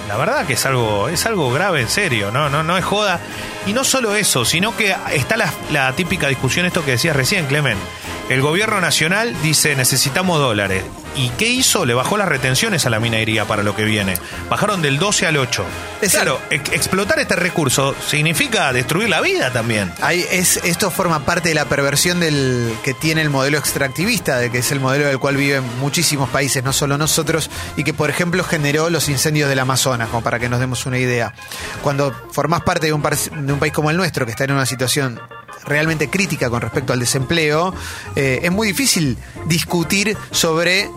la 0.07 0.15
verdad 0.17 0.45
que 0.45 0.53
es 0.53 0.65
algo, 0.65 1.09
es 1.09 1.25
algo 1.25 1.51
grave, 1.51 1.81
en 1.81 1.89
serio, 1.89 2.31
¿no? 2.31 2.49
No, 2.49 2.63
no 2.63 2.77
es 2.77 2.85
joda. 2.85 3.19
Y 3.65 3.73
no 3.73 3.83
solo 3.83 4.15
eso, 4.15 4.45
sino 4.45 4.75
que 4.75 4.95
está 5.11 5.35
la, 5.37 5.51
la 5.71 5.91
típica 5.93 6.27
discusión, 6.27 6.65
esto 6.65 6.85
que 6.85 6.91
decías 6.91 7.15
recién, 7.15 7.45
Clemen. 7.47 7.77
El 8.29 8.41
gobierno 8.41 8.81
nacional 8.81 9.35
dice 9.41 9.75
necesitamos 9.75 10.39
dólares. 10.39 10.83
¿Y 11.15 11.29
qué 11.29 11.47
hizo? 11.47 11.85
Le 11.85 11.93
bajó 11.95 12.15
las 12.17 12.27
retenciones 12.27 12.85
a 12.85 12.89
la 12.91 12.99
minería 12.99 13.45
para 13.45 13.63
lo 13.63 13.75
que 13.75 13.85
viene. 13.85 14.17
Bajaron 14.49 14.81
del 14.83 14.99
12 14.99 15.25
al 15.25 15.37
8. 15.37 15.65
claro, 16.11 16.39
ex- 16.51 16.71
explotar 16.73 17.17
este 17.19 17.35
recurso 17.37 17.95
significa 18.05 18.71
destruir 18.73 19.09
la 19.09 19.21
vida 19.21 19.51
también. 19.51 19.91
Ahí 20.01 20.23
es, 20.29 20.57
esto 20.57 20.91
forma 20.91 21.25
parte 21.25 21.49
de 21.49 21.55
la 21.55 21.65
perversión 21.65 22.19
del 22.19 22.71
que 22.83 22.93
tiene 22.93 23.21
el 23.21 23.29
modelo 23.31 23.57
extractivista, 23.57 24.37
de 24.37 24.51
que 24.51 24.59
es 24.59 24.71
el 24.71 24.79
modelo 24.79 25.05
del 25.07 25.17
cual 25.17 25.37
viven 25.37 25.63
muchísimos 25.79 26.29
países, 26.29 26.63
no 26.63 26.71
solo 26.73 26.97
nosotros, 26.99 27.49
y 27.77 27.83
que 27.83 27.93
por 27.95 28.09
ejemplo 28.11 28.43
generó 28.43 28.89
los 28.91 29.09
incendios 29.09 29.49
del 29.49 29.57
Amazonas, 29.59 30.09
como 30.09 30.21
para 30.21 30.37
que 30.37 30.49
nos 30.49 30.59
demos 30.59 30.85
una 30.85 30.99
idea. 30.99 31.33
Cuando 31.81 32.13
formás 32.31 32.61
parte 32.61 32.87
de 32.87 32.93
un, 32.93 33.01
de 33.01 33.53
un 33.53 33.59
país 33.59 33.73
como 33.73 33.89
el 33.89 33.97
nuestro, 33.97 34.25
que 34.25 34.31
está 34.31 34.43
en 34.43 34.51
una 34.51 34.65
situación 34.67 35.19
realmente 35.65 36.09
crítica 36.09 36.49
con 36.49 36.61
respecto 36.61 36.93
al 36.93 36.99
desempleo, 36.99 37.73
eh, 38.15 38.39
es 38.43 38.51
muy 38.51 38.67
difícil 38.67 39.17
discutir 39.45 40.17
sobre 40.31 40.89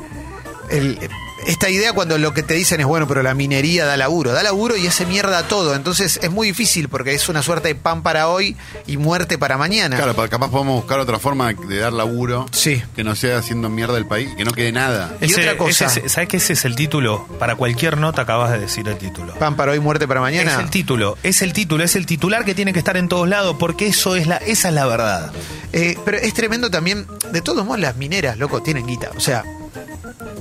el- 0.70 0.98
esta 1.46 1.68
idea 1.70 1.92
cuando 1.92 2.18
lo 2.18 2.34
que 2.34 2.42
te 2.42 2.54
dicen 2.54 2.80
es 2.80 2.86
bueno, 2.86 3.06
pero 3.08 3.22
la 3.22 3.34
minería 3.34 3.84
da 3.86 3.96
laburo, 3.96 4.32
da 4.32 4.42
laburo 4.42 4.76
y 4.76 4.86
hace 4.86 5.06
mierda 5.06 5.38
a 5.38 5.42
todo. 5.48 5.74
Entonces 5.74 6.18
es 6.22 6.30
muy 6.30 6.48
difícil 6.48 6.88
porque 6.88 7.14
es 7.14 7.28
una 7.28 7.42
suerte 7.42 7.68
de 7.68 7.74
pan 7.74 8.02
para 8.02 8.28
hoy 8.28 8.56
y 8.86 8.96
muerte 8.96 9.38
para 9.38 9.56
mañana. 9.56 9.96
Claro, 9.96 10.14
pa- 10.14 10.28
capaz 10.28 10.50
podemos 10.50 10.76
buscar 10.82 10.98
otra 11.00 11.18
forma 11.18 11.52
de 11.52 11.76
dar 11.78 11.92
laburo. 11.92 12.46
Sí. 12.52 12.82
Que 12.96 13.04
no 13.04 13.14
sea 13.16 13.38
haciendo 13.38 13.68
mierda 13.68 13.96
el 13.98 14.06
país, 14.06 14.30
que 14.36 14.44
no 14.44 14.52
quede 14.52 14.72
nada. 14.72 15.14
Y 15.20 15.32
otra 15.34 15.56
cosa. 15.56 15.86
ese 15.86 16.06
es- 16.06 16.12
¿Sabes 16.12 16.28
que 16.28 16.36
ese 16.38 16.52
es 16.54 16.64
el 16.64 16.74
título? 16.76 17.26
Para 17.38 17.56
cualquier 17.56 17.98
nota 17.98 18.22
acabas 18.22 18.50
de 18.52 18.58
decir 18.58 18.86
el 18.88 18.96
título. 18.98 19.34
Pan 19.34 19.56
para 19.56 19.72
hoy, 19.72 19.80
muerte 19.80 20.06
para 20.08 20.20
mañana. 20.20 20.52
Es 20.54 20.58
el 20.60 20.70
título, 20.70 21.16
es 21.22 21.42
el 21.42 21.52
título, 21.52 21.84
es 21.84 21.96
el 21.96 22.06
titular 22.06 22.44
que 22.44 22.54
tiene 22.54 22.72
que 22.72 22.78
estar 22.78 22.96
en 22.96 23.08
todos 23.08 23.28
lados, 23.28 23.56
porque 23.58 23.86
eso 23.86 24.16
es 24.16 24.26
la, 24.26 24.36
esa 24.38 24.68
es 24.68 24.74
la 24.74 24.86
verdad. 24.86 25.32
Eh, 25.72 25.96
pero 26.04 26.18
es 26.18 26.34
tremendo 26.34 26.70
también, 26.70 27.06
de 27.32 27.40
todos 27.42 27.64
modos 27.64 27.80
las 27.80 27.96
mineras, 27.96 28.36
loco, 28.38 28.62
tienen 28.62 28.86
guita. 28.86 29.10
O 29.16 29.20
sea, 29.20 29.44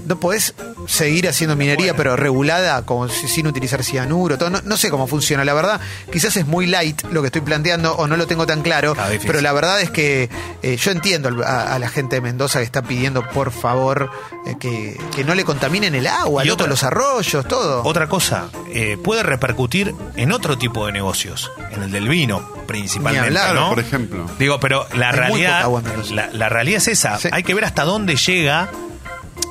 no 0.05 0.19
podés 0.19 0.53
seguir 0.87 1.27
haciendo 1.27 1.55
minería, 1.55 1.95
pero 1.95 2.15
regulada, 2.15 2.85
como 2.85 3.07
si- 3.09 3.27
sin 3.27 3.47
utilizar 3.47 3.83
cianuro, 3.83 4.37
todo. 4.37 4.49
No, 4.49 4.61
no 4.63 4.77
sé 4.77 4.89
cómo 4.89 5.07
funciona, 5.07 5.45
la 5.45 5.53
verdad. 5.53 5.79
Quizás 6.11 6.35
es 6.37 6.47
muy 6.47 6.65
light 6.65 7.01
lo 7.11 7.21
que 7.21 7.27
estoy 7.27 7.41
planteando 7.41 7.95
o 7.95 8.07
no 8.07 8.17
lo 8.17 8.27
tengo 8.27 8.45
tan 8.45 8.61
claro, 8.61 8.95
pero 9.25 9.41
la 9.41 9.51
verdad 9.53 9.81
es 9.81 9.89
que 9.91 10.29
eh, 10.63 10.77
yo 10.77 10.91
entiendo 10.91 11.43
a, 11.45 11.73
a 11.75 11.79
la 11.79 11.89
gente 11.89 12.15
de 12.15 12.21
Mendoza 12.21 12.59
que 12.59 12.65
está 12.65 12.81
pidiendo, 12.81 13.27
por 13.29 13.51
favor, 13.51 14.09
eh, 14.45 14.55
que, 14.59 14.99
que 15.15 15.23
no 15.23 15.35
le 15.35 15.43
contaminen 15.45 15.95
el 15.95 16.07
agua, 16.07 16.45
Y 16.45 16.49
otra- 16.49 16.67
los 16.67 16.83
arroyos, 16.83 17.47
todo. 17.47 17.83
Otra 17.83 18.07
cosa, 18.09 18.49
eh, 18.73 18.97
puede 19.03 19.23
repercutir 19.23 19.93
en 20.15 20.31
otro 20.31 20.57
tipo 20.57 20.85
de 20.85 20.91
negocios, 20.91 21.51
en 21.71 21.83
el 21.83 21.91
del 21.91 22.07
vino 22.09 22.57
principalmente, 22.67 23.27
hablar, 23.27 23.55
¿no? 23.55 23.69
por 23.69 23.79
ejemplo. 23.79 24.25
Digo, 24.37 24.59
pero 24.59 24.85
la 24.93 25.11
realidad, 25.11 25.67
la, 26.11 26.29
la 26.31 26.49
realidad 26.49 26.77
es 26.77 26.87
esa. 26.87 27.17
Sí. 27.17 27.27
Hay 27.31 27.41
que 27.43 27.53
ver 27.55 27.65
hasta 27.65 27.83
dónde 27.83 28.15
llega, 28.15 28.69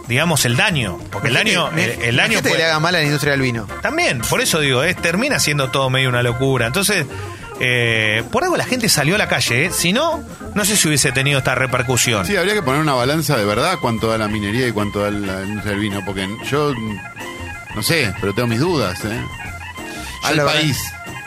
digamos, 0.09 0.45
el 0.47 0.57
daño, 0.57 0.99
porque 1.11 1.29
el 1.29 1.35
daño, 1.35 1.69
el, 1.73 1.79
el 1.79 1.99
daño 1.99 2.11
Imagínate 2.11 2.35
que 2.37 2.41
puede- 2.49 2.59
le 2.59 2.65
haga 2.65 2.81
mal 2.81 2.95
a 2.95 2.99
la 2.99 3.05
industria 3.05 3.33
del 3.33 3.43
vino. 3.43 3.67
También, 3.83 4.21
por 4.23 4.41
eso 4.41 4.59
digo, 4.61 4.83
es, 4.83 4.97
termina 4.97 5.39
siendo 5.39 5.71
todo 5.71 5.91
medio 5.91 6.09
una 6.09 6.23
locura. 6.23 6.67
Entonces, 6.67 7.07
eh, 7.61 8.23
por 8.33 8.45
algo 8.45 8.57
la 8.57 8.65
gente 8.65 8.89
salió 8.89 9.17
a 9.17 9.19
la 9.19 9.29
calle, 9.29 9.67
¿eh? 9.67 9.71
si 9.73 9.93
no, 9.93 10.23
no 10.55 10.65
sé 10.65 10.77
si 10.77 10.89
hubiese 10.89 11.13
tenido 11.13 11.39
esta 11.39 11.55
repercusión. 11.55 12.25
Sí, 12.27 12.37
habría 12.37 12.55
que 12.55 12.63
poner 12.63 12.81
una 12.81 12.95
balanza 12.95 13.37
de 13.37 13.45
verdad 13.45 13.79
cuánto 13.81 14.09
da 14.09 14.17
la 14.19 14.29
minería 14.29 14.67
y 14.69 14.73
cuánto 14.73 15.01
da 15.01 15.11
la 15.11 15.43
industria 15.43 15.73
del 15.73 15.81
vino, 15.81 16.01
porque 16.07 16.29
yo 16.51 16.73
no 17.75 17.83
sé, 17.83 18.15
pero 18.21 18.33
tengo 18.35 18.49
mis 18.49 18.61
dudas, 18.61 18.99
¿eh? 19.05 19.21
Yo 20.23 20.29
Al 20.29 20.45
país, 20.45 20.79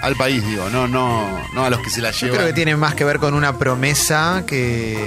al 0.01 0.15
país 0.15 0.45
digo, 0.45 0.69
no, 0.69 0.87
no, 0.87 1.41
no 1.53 1.65
a 1.65 1.69
los 1.69 1.79
que 1.81 1.89
se 1.89 2.01
la 2.01 2.11
Yo 2.11 2.19
llevan. 2.21 2.35
creo 2.37 2.47
que 2.47 2.53
tiene 2.53 2.75
más 2.75 2.95
que 2.95 3.03
ver 3.03 3.19
con 3.19 3.33
una 3.33 3.57
promesa 3.57 4.43
que, 4.47 4.97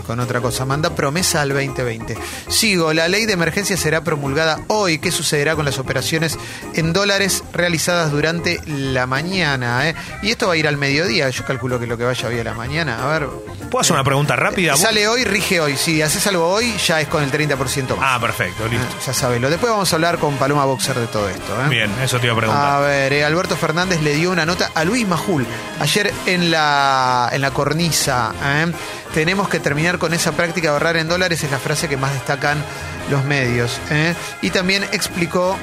que 0.00 0.06
con 0.06 0.20
otra 0.20 0.40
cosa. 0.40 0.64
Manda 0.64 0.94
promesa 0.94 1.42
al 1.42 1.50
2020. 1.50 2.16
Sigo, 2.48 2.92
la 2.92 3.08
ley 3.08 3.26
de 3.26 3.32
emergencia 3.32 3.76
será 3.76 4.02
promulgada 4.02 4.60
hoy. 4.68 4.98
¿Qué 4.98 5.10
sucederá 5.10 5.54
con 5.56 5.64
las 5.64 5.78
operaciones 5.78 6.38
en 6.74 6.92
dólares 6.92 7.42
realizadas 7.52 8.10
durante 8.10 8.60
la 8.66 9.06
mañana? 9.06 9.88
eh? 9.88 9.94
Y 10.22 10.30
esto 10.30 10.46
va 10.48 10.54
a 10.54 10.56
ir 10.56 10.68
al 10.68 10.76
mediodía. 10.76 11.28
Yo 11.30 11.44
calculo 11.44 11.78
que 11.80 11.86
lo 11.86 11.96
que 11.98 12.04
vaya 12.04 12.28
hoy 12.28 12.38
a 12.38 12.44
la 12.44 12.54
mañana. 12.54 13.04
A 13.04 13.18
ver. 13.18 13.28
¿Puedo 13.70 13.80
hacer 13.80 13.94
una 13.94 14.04
pregunta 14.04 14.34
rápida? 14.36 14.76
Sale 14.76 15.06
hoy, 15.08 15.24
rige 15.24 15.60
hoy. 15.60 15.76
Si 15.76 16.00
haces 16.00 16.26
algo 16.26 16.48
hoy, 16.48 16.74
ya 16.86 17.00
es 17.00 17.08
con 17.08 17.22
el 17.22 17.30
30% 17.30 17.96
más. 17.96 17.98
Ah, 18.00 18.18
perfecto, 18.20 18.66
listo. 18.68 18.86
Ya 19.06 19.12
sabelo. 19.12 19.50
Después 19.50 19.70
vamos 19.72 19.92
a 19.92 19.96
hablar 19.96 20.18
con 20.18 20.36
Paloma 20.36 20.64
Boxer 20.64 20.98
de 20.98 21.06
todo 21.08 21.28
esto. 21.28 21.52
¿eh? 21.64 21.68
Bien, 21.68 21.90
eso 22.02 22.18
te 22.18 22.26
iba 22.26 22.34
a 22.34 22.38
preguntar. 22.38 22.74
A 22.76 22.80
ver, 22.80 23.12
eh, 23.12 23.24
Alberto 23.24 23.56
Fernández 23.56 24.00
le 24.02 24.14
dio 24.14 24.30
una 24.30 24.46
nota 24.46 24.70
a 24.74 24.84
Luis 24.84 25.06
Majul 25.06 25.46
ayer 25.80 26.12
en 26.26 26.50
la, 26.50 27.28
en 27.32 27.40
la 27.40 27.50
cornisa. 27.50 28.32
Tenemos 29.14 29.48
que 29.48 29.60
terminar 29.60 29.98
con 29.98 30.14
esa 30.14 30.32
práctica 30.32 30.68
de 30.68 30.72
ahorrar 30.74 30.96
en 30.96 31.08
dólares, 31.08 31.42
es 31.42 31.50
la 31.50 31.58
frase 31.58 31.88
que 31.88 31.96
más 31.96 32.12
destacan 32.12 32.62
los 33.10 33.24
medios. 33.24 33.80
¿eh? 33.90 34.14
Y 34.42 34.50
también 34.50 34.84
explicó 34.92 35.56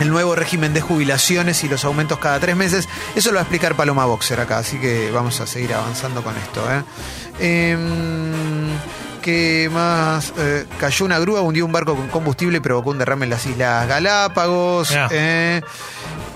el 0.00 0.10
nuevo 0.10 0.34
régimen 0.34 0.74
de 0.74 0.80
jubilaciones 0.80 1.62
y 1.64 1.68
los 1.68 1.84
aumentos 1.84 2.18
cada 2.18 2.40
tres 2.40 2.56
meses. 2.56 2.88
Eso 3.14 3.30
lo 3.30 3.36
va 3.36 3.40
a 3.40 3.44
explicar 3.44 3.74
Paloma 3.74 4.04
Boxer 4.06 4.40
acá, 4.40 4.58
así 4.58 4.78
que 4.78 5.10
vamos 5.10 5.40
a 5.40 5.46
seguir 5.46 5.74
avanzando 5.74 6.22
con 6.22 6.36
esto. 6.36 6.64
¿eh? 6.70 7.72
Em, 7.72 8.76
¿Qué 9.22 9.70
más? 9.72 10.34
Eh, 10.36 10.66
cayó 10.78 11.06
una 11.06 11.18
grúa, 11.18 11.40
hundió 11.40 11.64
un 11.64 11.72
barco 11.72 11.96
con 11.96 12.08
combustible 12.08 12.58
y 12.58 12.60
provocó 12.60 12.90
un 12.90 12.98
derrame 12.98 13.24
en 13.24 13.30
las 13.30 13.46
Islas 13.46 13.88
Galápagos. 13.88 14.94
Eh, 15.10 15.62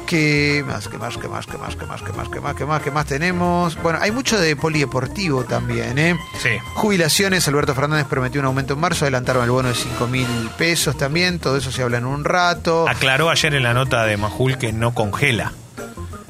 ¿Qué 0.09 0.65
más? 0.67 0.89
¿Qué 0.89 0.97
más? 0.97 1.19
¿Qué 1.19 1.29
más? 1.29 1.47
¿Qué 1.47 1.59
más? 1.59 1.77
¿Qué 1.77 1.85
más? 1.87 2.03
¿Qué 2.03 2.13
más? 2.13 2.29
¿Qué 2.31 2.41
más? 2.41 2.55
¿Qué 2.57 2.65
más? 2.65 2.83
¿Qué 2.83 2.91
más 2.91 3.05
tenemos? 3.05 3.77
Bueno, 3.83 3.99
hay 4.01 4.11
mucho 4.11 4.41
de 4.41 4.57
polideportivo 4.57 5.45
también, 5.45 5.99
¿eh? 5.99 6.19
Sí. 6.43 6.49
Jubilaciones, 6.77 7.47
Alberto 7.47 7.75
Fernández 7.75 8.07
prometió 8.07 8.41
un 8.41 8.47
aumento 8.47 8.73
en 8.73 8.81
marzo, 8.81 9.05
adelantaron 9.05 9.45
el 9.45 9.51
bono 9.51 9.69
de 9.69 9.75
5 9.75 10.07
mil 10.07 10.27
pesos 10.57 10.97
también, 10.97 11.39
todo 11.39 11.59
eso 11.59 11.71
se 11.71 11.83
habla 11.83 11.99
en 11.99 12.07
un 12.07 12.25
rato. 12.25 12.89
Aclaró 12.89 13.29
ayer 13.29 13.55
en 13.55 13.63
la 13.63 13.75
nota 13.75 14.07
de 14.07 14.17
Majul 14.17 14.57
que 14.57 14.73
no 14.73 14.95
congela 14.95 15.53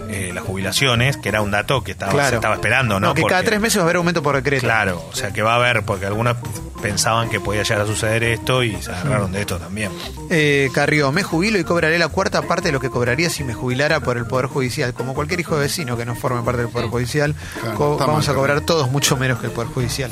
eh, 0.08 0.30
las 0.34 0.44
jubilaciones, 0.44 1.16
que 1.16 1.28
era 1.28 1.42
un 1.42 1.50
dato 1.50 1.82
que 1.84 1.92
estaba, 1.92 2.28
se 2.28 2.34
estaba 2.36 2.54
esperando, 2.54 2.98
¿no? 3.00 3.14
que 3.14 3.22
cada 3.22 3.36
Porque- 3.40 3.46
tres 3.48 3.60
meses 3.60 3.78
va 3.78 3.82
a 3.82 3.84
haber 3.84 3.96
aumento 3.96 4.22
por 4.22 4.34
decreto. 4.36 4.62
Claro, 4.64 5.02
o 5.10 5.14
sea 5.14 5.32
que 5.32 5.42
va 5.42 5.52
a 5.52 5.56
haber, 5.56 5.84
porque 5.84 6.06
algunos 6.06 6.36
pensaban 6.82 7.28
que 7.28 7.40
podía 7.40 7.64
llegar 7.64 7.80
a 7.82 7.86
suceder 7.86 8.22
esto 8.22 8.62
y 8.62 8.80
se 8.80 8.92
agarraron 8.92 9.32
de 9.32 9.40
esto 9.40 9.58
también. 9.58 9.90
Eh, 10.30 10.70
Carrió, 10.72 11.10
me 11.10 11.24
jubilo 11.24 11.58
y 11.58 11.64
cobraré 11.64 11.98
la 11.98 12.06
cuarta 12.08 12.40
parte 12.42 12.68
de 12.68 12.72
lo 12.72 12.78
que 12.80 12.88
cobraría 12.88 13.28
si 13.30 13.42
me 13.42 13.52
jubilara 13.52 13.98
por 14.00 14.16
el 14.16 14.26
Poder 14.26 14.46
Judicial. 14.46 14.94
Como 14.94 15.12
cualquier 15.12 15.40
hijo 15.40 15.56
de 15.56 15.62
vecino 15.62 15.96
que 15.96 16.04
no 16.06 16.14
forme 16.14 16.42
parte 16.42 16.62
del 16.62 16.70
Poder 16.70 16.88
Judicial, 16.88 17.34
Claro, 17.60 17.76
co- 17.76 17.92
está 17.94 18.06
vamos 18.06 18.26
mal, 18.28 18.32
a 18.34 18.38
cobrar 18.38 18.60
todos 18.60 18.90
mucho 18.92 19.16
menos 19.16 19.40
que 19.40 19.46
el 19.46 19.52
Poder 19.52 19.70
Judicial. 19.72 20.10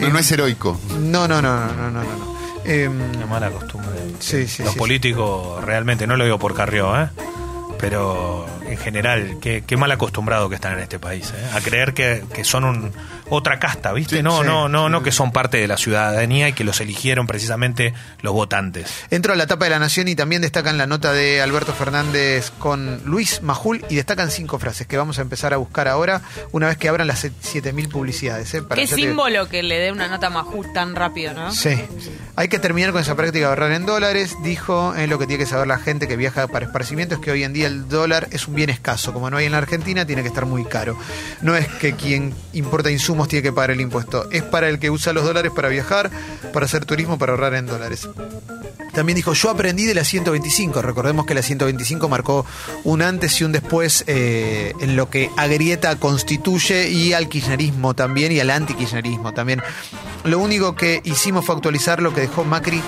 No, 0.00 0.08
no 0.08 0.18
es 0.18 0.32
heroico. 0.32 0.80
No, 0.98 1.28
no, 1.28 1.40
no, 1.40 1.66
no, 1.66 1.72
no, 1.74 1.90
no. 1.90 2.02
no. 2.02 2.40
Em, 2.64 2.92
Una 3.16 3.26
mala 3.26 3.50
costumbre. 3.50 3.90
Sí, 4.18 4.46
sí, 4.48 4.64
Los 4.64 4.72
sí, 4.72 4.78
políticos 4.80 5.64
realmente, 5.64 6.06
no 6.08 6.16
lo 6.16 6.24
digo 6.24 6.38
por 6.40 6.54
Carrió, 6.56 7.00
¿eh? 7.00 7.08
pero 7.78 8.46
en 8.70 8.78
general, 8.78 9.38
qué, 9.40 9.62
qué 9.66 9.76
mal 9.76 9.90
acostumbrado 9.90 10.48
que 10.48 10.54
están 10.54 10.74
en 10.74 10.80
este 10.80 10.98
país, 10.98 11.32
¿eh? 11.36 11.50
a 11.54 11.60
creer 11.60 11.92
que, 11.94 12.22
que 12.32 12.44
son 12.44 12.64
un, 12.64 12.92
otra 13.28 13.58
casta, 13.58 13.92
¿viste? 13.92 14.16
Sí, 14.18 14.22
no, 14.22 14.40
sí. 14.40 14.46
no, 14.46 14.68
no, 14.68 14.88
no 14.88 15.02
que 15.02 15.12
son 15.12 15.32
parte 15.32 15.56
de 15.58 15.68
la 15.68 15.76
ciudadanía 15.76 16.48
y 16.48 16.52
que 16.52 16.64
los 16.64 16.80
eligieron 16.80 17.26
precisamente 17.26 17.92
los 18.22 18.32
votantes. 18.32 18.90
Entro 19.10 19.32
a 19.32 19.36
la 19.36 19.46
tapa 19.46 19.64
de 19.66 19.70
la 19.72 19.78
Nación 19.78 20.08
y 20.08 20.14
también 20.14 20.42
destacan 20.42 20.78
la 20.78 20.86
nota 20.86 21.12
de 21.12 21.40
Alberto 21.42 21.72
Fernández 21.72 22.50
con 22.58 23.00
Luis 23.04 23.42
Majul 23.42 23.84
y 23.88 23.96
destacan 23.96 24.30
cinco 24.30 24.58
frases 24.58 24.86
que 24.86 24.96
vamos 24.96 25.18
a 25.18 25.22
empezar 25.22 25.52
a 25.54 25.56
buscar 25.58 25.88
ahora 25.88 26.22
una 26.52 26.68
vez 26.68 26.76
que 26.76 26.88
abran 26.88 27.06
las 27.06 27.20
7000 27.40 27.88
publicidades. 27.88 28.52
¿eh? 28.54 28.62
Para 28.62 28.80
Qué 28.80 28.86
te- 28.88 28.94
símbolo 28.94 29.48
que 29.48 29.62
le 29.62 29.78
dé 29.78 29.92
una 29.92 30.08
nota 30.08 30.30
más 30.30 30.44
justa 30.46 30.72
tan 30.72 30.94
rápido, 30.94 31.34
¿no? 31.34 31.52
Sí. 31.52 31.80
Hay 32.36 32.48
que 32.48 32.58
terminar 32.58 32.92
con 32.92 33.00
esa 33.02 33.16
práctica 33.16 33.40
de 33.40 33.44
ahorrar 33.46 33.72
en 33.72 33.86
dólares. 33.86 34.36
Dijo, 34.44 34.94
eh, 34.94 35.06
lo 35.08 35.18
que 35.18 35.26
tiene 35.26 35.42
que 35.44 35.50
saber 35.50 35.66
la 35.66 35.78
gente 35.78 36.06
que 36.06 36.16
viaja 36.16 36.46
para 36.46 36.66
esparcimiento 36.66 37.16
es 37.16 37.20
que 37.20 37.30
hoy 37.32 37.42
en 37.44 37.52
día 37.52 37.66
el 37.66 37.88
dólar 37.88 38.28
es 38.30 38.46
un 38.46 38.54
bien 38.60 38.68
escaso. 38.68 39.14
Como 39.14 39.30
no 39.30 39.38
hay 39.38 39.46
en 39.46 39.52
la 39.52 39.58
Argentina, 39.58 40.04
tiene 40.04 40.20
que 40.20 40.28
estar 40.28 40.44
muy 40.44 40.66
caro. 40.66 40.94
No 41.40 41.56
es 41.56 41.66
que 41.66 41.94
quien 41.94 42.34
importa 42.52 42.90
insumos 42.90 43.26
tiene 43.26 43.42
que 43.42 43.52
pagar 43.52 43.70
el 43.70 43.80
impuesto. 43.80 44.30
Es 44.30 44.42
para 44.42 44.68
el 44.68 44.78
que 44.78 44.90
usa 44.90 45.14
los 45.14 45.24
dólares 45.24 45.50
para 45.54 45.68
viajar, 45.68 46.10
para 46.52 46.66
hacer 46.66 46.84
turismo, 46.84 47.16
para 47.16 47.32
ahorrar 47.32 47.54
en 47.54 47.64
dólares. 47.64 48.06
También 48.92 49.16
dijo, 49.16 49.32
yo 49.32 49.48
aprendí 49.48 49.84
de 49.84 49.94
la 49.94 50.04
125. 50.04 50.82
Recordemos 50.82 51.24
que 51.24 51.32
la 51.32 51.40
125 51.40 52.06
marcó 52.10 52.44
un 52.84 53.00
antes 53.00 53.40
y 53.40 53.44
un 53.44 53.52
después 53.52 54.04
eh, 54.06 54.74
en 54.80 54.94
lo 54.94 55.08
que 55.08 55.30
Agrieta 55.38 55.96
constituye 55.96 56.90
y 56.90 57.14
al 57.14 57.30
kirchnerismo 57.30 57.94
también 57.94 58.30
y 58.30 58.40
al 58.40 58.50
antikirchnerismo 58.50 59.32
también. 59.32 59.62
Lo 60.24 60.38
único 60.38 60.74
que 60.74 61.00
hicimos 61.04 61.46
fue 61.46 61.54
actualizar 61.54 62.02
lo 62.02 62.12
que 62.12 62.20
dejó 62.20 62.44
Macri 62.44 62.82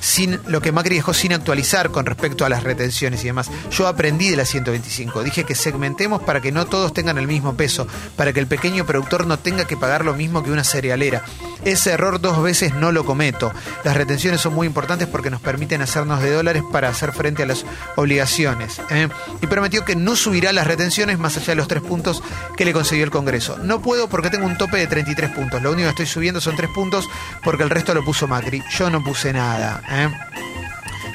sin 0.00 0.40
lo 0.46 0.60
que 0.60 0.72
Macri 0.72 0.96
dejó 0.96 1.14
sin 1.14 1.32
actualizar 1.32 1.90
con 1.90 2.06
respecto 2.06 2.44
a 2.44 2.48
las 2.48 2.62
retenciones 2.62 3.22
y 3.22 3.26
demás. 3.26 3.50
Yo 3.70 3.86
aprendí 3.86 4.30
de 4.30 4.36
la 4.36 4.44
125. 4.44 5.22
Dije 5.22 5.44
que 5.44 5.54
segmentemos 5.54 6.22
para 6.22 6.40
que 6.40 6.52
no 6.52 6.66
todos 6.66 6.92
tengan 6.92 7.18
el 7.18 7.26
mismo 7.26 7.56
peso, 7.56 7.86
para 8.16 8.32
que 8.32 8.40
el 8.40 8.46
pequeño 8.46 8.86
productor 8.86 9.26
no 9.26 9.38
tenga 9.38 9.66
que 9.66 9.76
pagar 9.76 10.04
lo 10.04 10.14
mismo 10.14 10.42
que 10.42 10.50
una 10.50 10.64
cerealera. 10.64 11.24
Ese 11.64 11.92
error 11.92 12.20
dos 12.20 12.42
veces 12.42 12.74
no 12.74 12.92
lo 12.92 13.04
cometo. 13.04 13.52
Las 13.84 13.96
retenciones 13.96 14.40
son 14.40 14.54
muy 14.54 14.66
importantes 14.66 15.08
porque 15.08 15.30
nos 15.30 15.40
permiten 15.40 15.82
hacernos 15.82 16.22
de 16.22 16.30
dólares 16.30 16.62
para 16.70 16.88
hacer 16.88 17.12
frente 17.12 17.42
a 17.42 17.46
las 17.46 17.64
obligaciones. 17.96 18.80
¿eh? 18.90 19.08
Y 19.40 19.46
prometió 19.46 19.84
que 19.84 19.96
no 19.96 20.16
subirá 20.16 20.52
las 20.52 20.66
retenciones 20.66 21.18
más 21.18 21.36
allá 21.36 21.48
de 21.48 21.56
los 21.56 21.68
tres 21.68 21.82
puntos 21.82 22.22
que 22.56 22.64
le 22.64 22.72
concedió 22.72 23.04
el 23.04 23.10
Congreso. 23.10 23.58
No 23.58 23.80
puedo 23.80 24.08
porque 24.08 24.30
tengo 24.30 24.46
un 24.46 24.58
tope 24.58 24.76
de 24.76 24.86
33 24.86 25.30
puntos. 25.30 25.62
Lo 25.62 25.72
único 25.72 25.86
que 25.86 25.90
estoy 25.90 26.06
subiendo 26.06 26.40
son 26.40 26.56
tres 26.56 26.70
puntos 26.70 27.08
porque 27.42 27.62
el 27.62 27.70
resto 27.70 27.94
lo 27.94 28.04
puso 28.04 28.26
Macri. 28.28 28.62
Yo 28.70 28.90
no 28.90 29.02
puse 29.02 29.32
nada. 29.32 29.82
¿eh? 29.88 30.55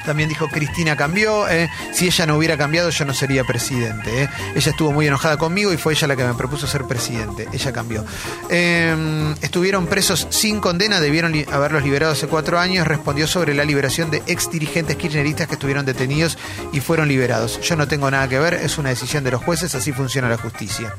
También 0.04 0.28
dijo 0.28 0.48
Cristina 0.48 0.96
cambió. 0.96 1.48
¿eh? 1.48 1.68
Si 1.92 2.06
ella 2.06 2.26
no 2.26 2.36
hubiera 2.36 2.56
cambiado, 2.56 2.90
yo 2.90 3.04
no 3.04 3.14
sería 3.14 3.44
presidente. 3.44 4.24
¿eh? 4.24 4.28
Ella 4.54 4.70
estuvo 4.70 4.92
muy 4.92 5.06
enojada 5.06 5.36
conmigo 5.36 5.72
y 5.72 5.76
fue 5.76 5.92
ella 5.92 6.08
la 6.08 6.16
que 6.16 6.24
me 6.24 6.34
propuso 6.34 6.66
ser 6.66 6.84
presidente. 6.84 7.48
Ella 7.52 7.72
cambió. 7.72 8.04
Eh, 8.48 9.34
estuvieron 9.40 9.86
presos 9.86 10.26
sin 10.30 10.60
condena, 10.60 11.00
debieron 11.00 11.34
haberlos 11.52 11.82
liberado 11.82 12.12
hace 12.12 12.26
cuatro 12.26 12.58
años. 12.58 12.86
Respondió 12.86 13.26
sobre 13.26 13.54
la 13.54 13.64
liberación 13.64 14.10
de 14.10 14.22
ex 14.26 14.50
dirigentes 14.50 14.96
kirchneristas 14.96 15.46
que 15.46 15.54
estuvieron 15.54 15.84
detenidos 15.84 16.38
y 16.72 16.80
fueron 16.80 17.08
liberados. 17.08 17.60
Yo 17.60 17.76
no 17.76 17.88
tengo 17.88 18.10
nada 18.10 18.28
que 18.28 18.38
ver, 18.38 18.54
es 18.54 18.78
una 18.78 18.90
decisión 18.90 19.24
de 19.24 19.30
los 19.30 19.42
jueces, 19.42 19.74
así 19.74 19.92
funciona 19.92 20.28
la 20.28 20.36
justicia. 20.36 20.94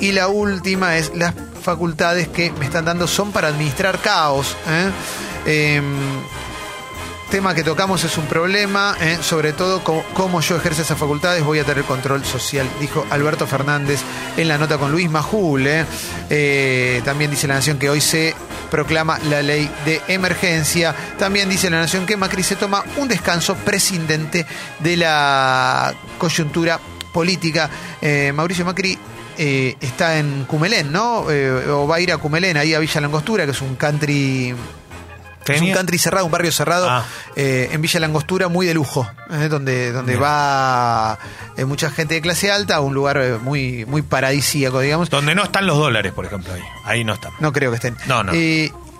Y 0.00 0.12
la 0.12 0.28
última 0.28 0.96
es 0.96 1.12
las 1.14 1.34
facultades 1.62 2.28
que 2.28 2.52
me 2.52 2.64
están 2.64 2.84
dando 2.84 3.06
son 3.06 3.32
para 3.32 3.48
administrar 3.48 3.98
caos. 4.00 4.56
¿eh? 4.68 4.90
Em, 5.46 5.84
tema 7.30 7.54
que 7.54 7.64
tocamos 7.64 8.04
es 8.04 8.18
un 8.18 8.26
problema, 8.26 8.96
¿eh? 9.00 9.18
sobre 9.20 9.52
todo 9.52 9.82
cómo 9.82 10.40
yo 10.40 10.56
ejerzo 10.56 10.82
esas 10.82 10.98
facultades, 10.98 11.44
voy 11.44 11.58
a 11.58 11.64
tener 11.64 11.84
control 11.84 12.24
social, 12.24 12.68
dijo 12.80 13.04
Alberto 13.10 13.46
Fernández 13.46 14.00
en 14.36 14.48
la 14.48 14.58
nota 14.58 14.78
con 14.78 14.92
Luis 14.92 15.10
Majul. 15.10 15.66
¿eh? 15.66 15.84
Eh, 16.30 17.02
también 17.04 17.30
dice 17.30 17.48
La 17.48 17.54
Nación 17.54 17.78
que 17.78 17.90
hoy 17.90 18.00
se 18.00 18.34
proclama 18.70 19.18
la 19.30 19.42
ley 19.42 19.70
de 19.84 20.00
emergencia. 20.08 20.94
También 21.18 21.48
dice 21.48 21.68
La 21.68 21.80
Nación 21.80 22.06
que 22.06 22.16
Macri 22.16 22.42
se 22.42 22.56
toma 22.56 22.84
un 22.96 23.08
descanso 23.08 23.56
prescindente 23.56 24.46
de 24.78 24.96
la 24.96 25.94
coyuntura 26.18 26.78
política. 27.12 27.68
Mauricio 28.34 28.64
Macri 28.64 28.98
está 29.36 30.18
en 30.18 30.44
Cumelén, 30.44 30.92
¿no? 30.92 31.20
O 31.20 31.86
va 31.88 31.96
a 31.96 32.00
ir 32.00 32.12
a 32.12 32.18
Cumelén, 32.18 32.56
ahí 32.56 32.74
a 32.74 32.78
Villa 32.78 33.00
Langostura, 33.00 33.44
que 33.44 33.50
es 33.50 33.60
un 33.62 33.76
country 33.76 34.54
es 35.54 35.60
un 35.62 35.72
country 35.72 35.98
cerrado, 35.98 36.24
un 36.26 36.30
barrio 36.32 36.50
cerrado 36.52 36.88
Ah. 36.90 37.04
eh, 37.36 37.68
en 37.72 37.80
Villa 37.80 38.00
Langostura, 38.00 38.48
muy 38.48 38.66
de 38.66 38.74
lujo, 38.74 39.08
eh, 39.30 39.48
donde, 39.48 39.92
donde 39.92 40.12
Bien. 40.12 40.22
va 40.24 41.18
eh, 41.56 41.64
mucha 41.64 41.90
gente 41.90 42.14
de 42.14 42.20
clase 42.20 42.50
alta, 42.50 42.80
un 42.80 42.94
lugar 42.94 43.16
eh, 43.18 43.38
muy, 43.40 43.84
muy 43.86 44.02
paradisíaco, 44.02 44.80
digamos. 44.80 45.10
Donde 45.10 45.34
no 45.34 45.44
están 45.44 45.66
los 45.66 45.76
dólares, 45.78 46.12
por 46.12 46.26
ejemplo, 46.26 46.52
ahí. 46.52 46.62
Ahí 46.84 47.04
no 47.04 47.14
están. 47.14 47.32
No 47.40 47.52
creo 47.52 47.70
que 47.70 47.76
estén. 47.76 47.96
No, 48.06 48.22
no. 48.22 48.32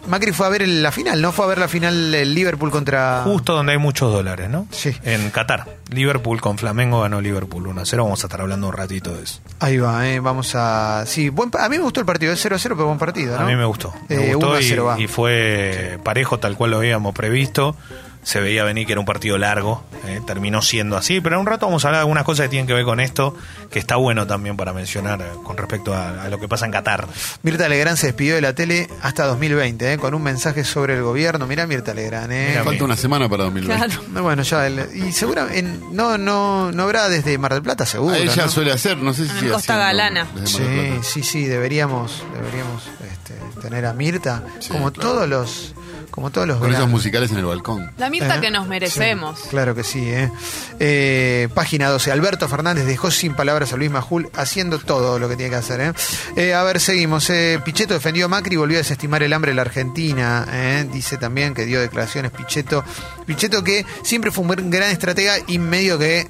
Macri 0.09 0.31
fue 0.31 0.47
a 0.47 0.51
ver 0.51 0.67
la 0.69 0.93
final, 0.93 1.21
¿no? 1.21 1.33
Fue 1.33 1.45
a 1.47 1.49
ver 1.49 1.59
la 1.59 1.67
final 1.67 2.15
el 2.15 2.33
Liverpool 2.33 2.71
contra. 2.71 3.23
Justo 3.25 3.55
donde 3.55 3.73
hay 3.73 3.79
muchos 3.79 4.13
dólares, 4.13 4.49
¿no? 4.49 4.69
Sí. 4.71 4.97
En 5.03 5.31
Qatar. 5.31 5.67
Liverpool 5.91 6.41
con 6.41 6.59
Flamengo 6.59 7.01
ganó 7.03 7.21
Liverpool 7.21 7.65
1-0. 7.67 7.97
Vamos 8.03 8.23
a 8.25 8.27
estar 8.27 8.41
hablando 8.41 8.67
un 8.69 8.73
ratito 8.73 9.15
de 9.15 9.23
eso. 9.23 9.41
Ahí 9.61 9.79
va, 9.79 10.09
eh, 10.09 10.21
vamos 10.21 10.55
a. 10.55 11.05
Sí, 11.07 11.29
buen 11.29 11.51
pa- 11.51 11.65
a 11.65 11.69
mí 11.69 11.77
me 11.77 11.83
gustó 11.85 12.01
el 12.01 12.07
partido, 12.07 12.33
es 12.33 12.45
0-0, 12.45 12.61
pero 12.75 12.87
buen 12.87 12.99
partido, 12.99 13.37
¿no? 13.37 13.45
A 13.45 13.47
mí 13.49 13.55
me 13.57 13.65
gustó. 13.65 13.95
Me 14.09 14.17
Eh, 14.31 14.35
gustó 14.35 14.49
1 14.49 14.57
a 14.57 14.63
0 14.63 14.85
va. 14.87 14.99
y, 15.01 15.05
y 15.05 15.07
fue 15.07 15.99
parejo 16.03 16.39
tal 16.39 16.57
cual 16.57 16.73
lo 16.73 16.79
habíamos 16.79 17.15
previsto. 17.15 17.77
Se 18.23 18.41
veía 18.41 18.65
venir 18.65 18.87
que 18.87 18.93
era 18.93 18.99
un 19.01 19.07
partido 19.07 19.39
largo. 19.39 19.85
eh, 20.05 20.21
terminó 20.27 20.61
siendo 20.63 20.97
así. 20.97 21.21
Pero 21.21 21.35
en 21.37 21.41
un 21.43 21.47
rato 21.47 21.67
vamos 21.67 21.85
a 21.85 21.89
hablar 21.89 21.99
de 22.01 22.03
algunas 22.03 22.23
cosas 22.25 22.45
que 22.47 22.51
tienen 22.51 22.67
que 22.69 22.73
ver 22.75 22.85
con 22.85 22.99
esto. 23.01 23.37
Que 23.71 23.79
está 23.81 23.95
bueno 23.97 24.27
también 24.27 24.57
para 24.57 24.73
mencionar 24.73 25.21
eh, 25.21 25.25
con 25.45 25.57
respecto 25.57 25.95
a, 25.95 26.23
a 26.25 26.29
lo 26.29 26.39
que 26.41 26.47
pasa 26.49 26.65
en 26.67 26.73
Qatar. 26.73 27.07
Mirta 27.43 27.69
Legrand 27.69 27.97
se 27.97 28.09
despidió 28.09 28.35
de 28.37 28.41
la 28.41 28.53
tele 28.53 28.89
hasta 29.03 29.27
2020, 29.27 29.93
eh, 29.93 29.99
con 29.99 30.15
un 30.15 30.23
mensaje 30.25 30.65
sobre 30.65 30.95
el 30.97 31.03
gobierno. 31.03 31.47
Mirá 31.47 31.67
Mirta 31.69 31.95
Legrand, 31.95 32.33
eh. 32.33 32.47
Mirá, 32.51 32.65
Falta 32.65 32.85
una 32.85 32.97
semana 32.97 33.29
para 33.29 33.45
2020. 33.45 33.87
Claro. 33.87 34.03
No, 34.13 34.23
Bueno, 34.25 34.43
ya, 34.43 34.67
el- 34.67 34.89
y 34.95 35.13
seguramente 35.13 35.76
no, 35.93 36.19
no, 36.19 36.73
no 36.73 36.83
habrá 36.83 37.09
desde 37.09 37.37
Mar 37.39 37.55
del 37.55 37.63
Plata, 37.63 37.87
seguro. 37.87 38.15
Ah, 38.15 38.19
ella 38.19 38.45
¿no? 38.45 38.51
suele 38.51 38.73
hacer, 38.73 38.99
no 38.99 39.13
sé 39.15 39.25
si 39.27 39.31
En 39.47 39.53
Costa 39.53 39.75
haciendo 39.75 39.83
Galana. 39.85 40.27
Sí, 40.45 40.63
sí, 41.03 41.23
sí, 41.23 41.45
deberíamos, 41.45 42.23
deberíamos 42.35 42.83
este, 43.13 43.61
tener 43.61 43.87
a 43.87 43.93
Mirta, 43.93 44.43
Sí, 44.61 44.71
como 44.71 44.93
claro. 44.93 45.11
todos 45.11 45.29
los, 45.29 45.75
como 46.17 46.31
todos 46.31 46.49
los 46.49 46.59
Con 46.59 46.73
esos 46.75 46.89
musicales 46.89 47.31
en 47.31 47.37
el 47.37 47.45
balcón. 47.45 47.93
La 47.99 48.09
Mirta 48.11 48.39
Eh, 48.39 48.41
que 48.41 48.51
nos 48.51 48.67
merecemos. 48.67 49.39
sí, 49.39 49.49
claro 49.51 49.75
que 49.75 49.85
sí, 49.85 50.01
eh. 50.09 50.31
Eh, 50.81 51.49
página 51.55 51.89
12. 51.91 52.11
Alberto 52.11 52.49
Fernández 52.49 52.87
dejó 52.87 53.11
sin 53.11 53.35
palabras 53.35 53.73
a 53.73 53.77
Luis 53.77 53.91
Majul 53.91 54.29
haciendo 54.35 54.79
todo 54.79 55.19
lo 55.19 55.29
que 55.29 55.37
tiene 55.37 55.51
que 55.51 55.57
hacer. 55.57 55.81
eh. 55.81 55.93
Eh, 56.37 56.55
a 56.55 56.63
ver, 56.65 56.81
seguimos. 56.81 57.29
eh. 57.31 57.61
Pichetto 57.65 57.95
defendió 57.95 58.25
a 58.25 58.29
Macri 58.29 58.55
y 58.55 58.57
volvió 58.57 58.79
a 58.79 58.81
desestimar 58.81 59.23
el 59.23 59.33
hambre 59.35 59.51
en 59.51 59.57
la 59.57 59.63
Argentina. 59.63 60.47
eh. 60.51 60.87
Dice 60.91 61.19
también 61.19 61.53
que 61.55 61.67
dio 61.67 61.81
declaraciones 61.81 62.33
Pichetto. 62.33 62.83
Pichetto 63.27 63.63
que 63.63 63.85
siempre 64.03 64.31
fue 64.33 64.45
un 64.45 64.71
gran 64.71 64.91
estratega 64.91 65.35
y 65.47 65.59
medio 65.59 65.99
que 65.99 66.27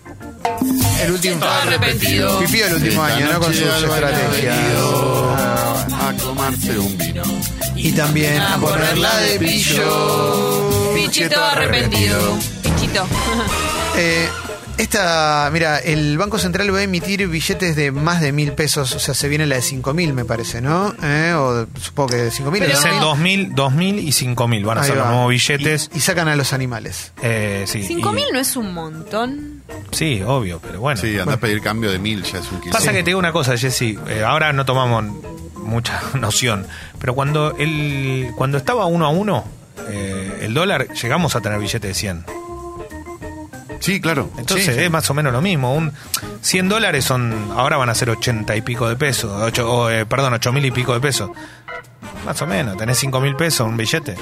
el 1.05 1.13
último 1.13 1.45
arrepentido. 1.45 2.41
Pipió 2.41 2.67
el 2.67 2.75
último 2.75 3.07
Esta 3.07 3.17
año, 3.17 3.33
¿no? 3.33 3.39
Con 3.41 3.55
sus 3.55 3.63
estrategias. 3.63 4.57
A 6.07 6.13
tomarse 6.13 6.79
un 6.79 6.97
vino. 6.99 7.23
Y 7.75 7.93
también 7.93 8.41
a 8.41 8.57
ponerla 8.59 9.17
de 9.19 9.39
pillo. 9.39 10.93
Pichito 10.95 11.43
arrepentido. 11.45 12.39
Pichito. 12.63 13.07
Eh, 13.99 14.29
esta, 14.77 15.49
mira, 15.51 15.79
el 15.79 16.19
Banco 16.19 16.39
Central 16.39 16.73
va 16.75 16.81
a 16.81 16.83
emitir 16.83 17.27
billetes 17.29 17.77
de 17.77 17.93
más 17.93 18.21
de 18.21 18.31
mil 18.31 18.53
pesos, 18.53 18.95
o 18.95 18.99
sea, 18.99 19.15
se 19.15 19.27
viene 19.31 19.47
la 19.47 19.55
de 19.57 19.63
cinco 19.63 19.95
mil, 19.95 20.13
me 20.13 20.27
parece, 20.27 20.61
¿no? 20.61 20.95
Eh, 21.03 21.33
o 21.35 21.67
supongo 21.81 22.11
que 22.11 22.17
de 22.17 22.31
cinco 22.31 22.51
mil. 22.51 22.61
Pero- 22.63 22.75
¿no? 22.79 22.79
Dicen 22.79 23.01
2.000, 23.01 23.55
2.000 23.55 23.99
y 24.01 24.13
5.000. 24.13 24.65
Van 24.67 24.77
a 24.77 24.83
Ahí 24.83 24.89
ser 24.89 24.99
los 24.99 25.07
nuevos 25.07 25.31
billetes. 25.31 25.89
Y, 25.95 25.97
y 25.97 26.01
sacan 26.01 26.29
a 26.29 26.37
los 26.37 26.53
animales. 26.53 27.13
Eh, 27.23 27.65
sí, 27.67 27.85
Cinco 27.85 28.13
y- 28.13 28.17
mil 28.17 28.27
no 28.35 28.39
es 28.39 28.55
un 28.55 28.75
montón. 28.75 29.63
Sí, 29.93 30.21
obvio, 30.27 30.61
pero 30.63 30.79
bueno. 30.81 31.01
Sí, 31.01 31.19
anda 31.19 31.35
a 31.35 31.41
pedir 31.41 31.63
cambio 31.63 31.91
de 31.91 31.99
mil, 31.99 32.23
ya 32.23 32.41
es 32.41 32.53
un 32.53 32.61
kilo. 32.61 32.73
Pasa 32.75 32.93
que 32.93 32.99
te 32.99 33.05
digo 33.07 33.19
una 33.19 33.33
cosa, 33.33 33.57
Jessy, 33.57 33.99
eh, 34.09 34.23
ahora 34.25 34.53
no 34.53 34.67
tomamos 34.67 35.05
mucha 35.67 36.01
noción, 36.15 36.67
pero 36.99 37.15
cuando 37.15 37.55
el 37.59 38.31
cuando 38.37 38.57
estaba 38.59 38.87
uno 38.87 39.05
a 39.07 39.11
uno 39.11 39.45
eh, 39.89 40.39
el 40.43 40.55
dólar, 40.55 40.89
llegamos 40.95 41.37
a 41.37 41.41
tener 41.41 41.59
billete 41.59 41.89
de 41.89 41.95
100. 41.95 42.25
Sí, 43.81 44.01
claro. 44.01 44.31
Entonces 44.39 44.75
Sí. 44.75 44.83
es 44.83 44.91
más 44.91 45.09
o 45.11 45.15
menos 45.15 45.33
lo 45.33 45.41
mismo. 45.43 45.75
Un 45.75 45.93
100 46.41 46.69
dólares 46.69 47.05
son 47.05 47.53
ahora 47.55 47.77
van 47.77 47.89
a 47.91 47.95
ser 47.95 48.11
80 48.11 48.57
y 48.57 48.63
pico 48.63 48.89
de 48.89 48.97
pesos, 48.97 49.31
ocho, 49.43 49.71
o, 49.71 49.91
eh, 49.91 50.07
perdón, 50.07 50.33
8 50.35 50.53
mil 50.53 50.65
y 50.65 50.71
pico 50.71 50.95
de 50.95 51.01
pesos. 51.01 51.31
Más 52.25 52.41
o 52.43 52.47
menos, 52.47 52.77
tenés 52.77 52.99
5 52.99 53.21
mil 53.21 53.37
pesos 53.37 53.67
un 53.69 53.77
billete. 53.77 54.17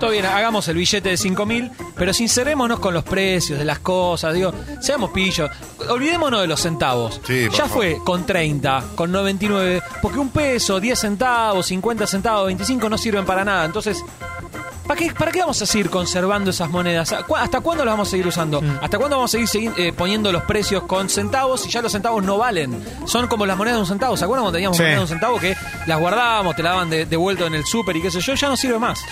Todo 0.00 0.10
bien, 0.10 0.24
hagamos 0.24 0.66
el 0.68 0.76
billete 0.76 1.10
de 1.10 1.16
5 1.16 1.44
mil, 1.46 1.70
pero 1.94 2.12
sincerémonos 2.14 2.80
con 2.80 2.94
los 2.94 3.04
precios 3.04 3.58
de 3.58 3.64
las 3.66 3.80
cosas, 3.80 4.32
digo, 4.34 4.52
seamos 4.80 5.10
pillos, 5.10 5.50
olvidémonos 5.88 6.40
de 6.40 6.46
los 6.46 6.58
centavos. 6.60 7.20
Sí, 7.26 7.46
por 7.48 7.58
ya 7.58 7.66
favor. 7.66 7.70
fue 7.82 7.98
con 8.04 8.24
30, 8.26 8.84
con 8.94 9.12
99, 9.12 9.82
porque 10.00 10.18
un 10.18 10.30
peso, 10.30 10.80
10 10.80 10.98
centavos, 10.98 11.66
50 11.66 12.06
centavos, 12.06 12.46
25 12.46 12.88
no 12.88 12.96
sirven 12.98 13.24
para 13.26 13.44
nada. 13.44 13.64
Entonces, 13.66 14.02
¿Para 14.86 14.98
qué, 14.98 15.12
¿Para 15.12 15.30
qué 15.30 15.38
vamos 15.38 15.62
a 15.62 15.66
seguir 15.66 15.88
conservando 15.88 16.50
esas 16.50 16.68
monedas? 16.68 17.14
¿Cu- 17.24 17.36
¿Hasta 17.36 17.60
cuándo 17.60 17.84
las 17.84 17.92
vamos 17.92 18.08
a 18.08 18.10
seguir 18.10 18.26
usando? 18.26 18.60
Mm. 18.60 18.78
¿Hasta 18.82 18.98
cuándo 18.98 19.18
vamos 19.18 19.30
a 19.30 19.38
seguir 19.38 19.46
segui- 19.46 19.72
eh, 19.78 19.92
poniendo 19.92 20.32
los 20.32 20.42
precios 20.42 20.82
con 20.82 21.08
centavos 21.08 21.64
y 21.64 21.68
ya 21.70 21.80
los 21.80 21.92
centavos 21.92 22.24
no 22.24 22.38
valen? 22.38 22.84
Son 23.06 23.28
como 23.28 23.46
las 23.46 23.56
monedas 23.56 23.76
de 23.76 23.82
un 23.82 23.86
centavo. 23.86 24.16
¿Se 24.16 24.24
acuerdan 24.24 24.42
cuando 24.46 24.56
teníamos 24.56 24.76
Sí. 24.78 24.82
monedas 24.82 24.98
de 24.98 25.02
un 25.04 25.08
centavo 25.08 25.38
que 25.38 25.56
las 25.86 26.00
guardábamos, 26.00 26.56
te 26.56 26.64
la 26.64 26.70
daban 26.70 26.90
de, 26.90 27.06
de 27.06 27.16
vuelto 27.16 27.46
en 27.46 27.54
el 27.54 27.64
súper 27.66 27.98
y 27.98 28.02
qué 28.02 28.10
sé 28.10 28.18
yo? 28.20 28.34
Ya 28.34 28.48
no 28.48 28.56
sirve 28.56 28.80
más. 28.80 29.04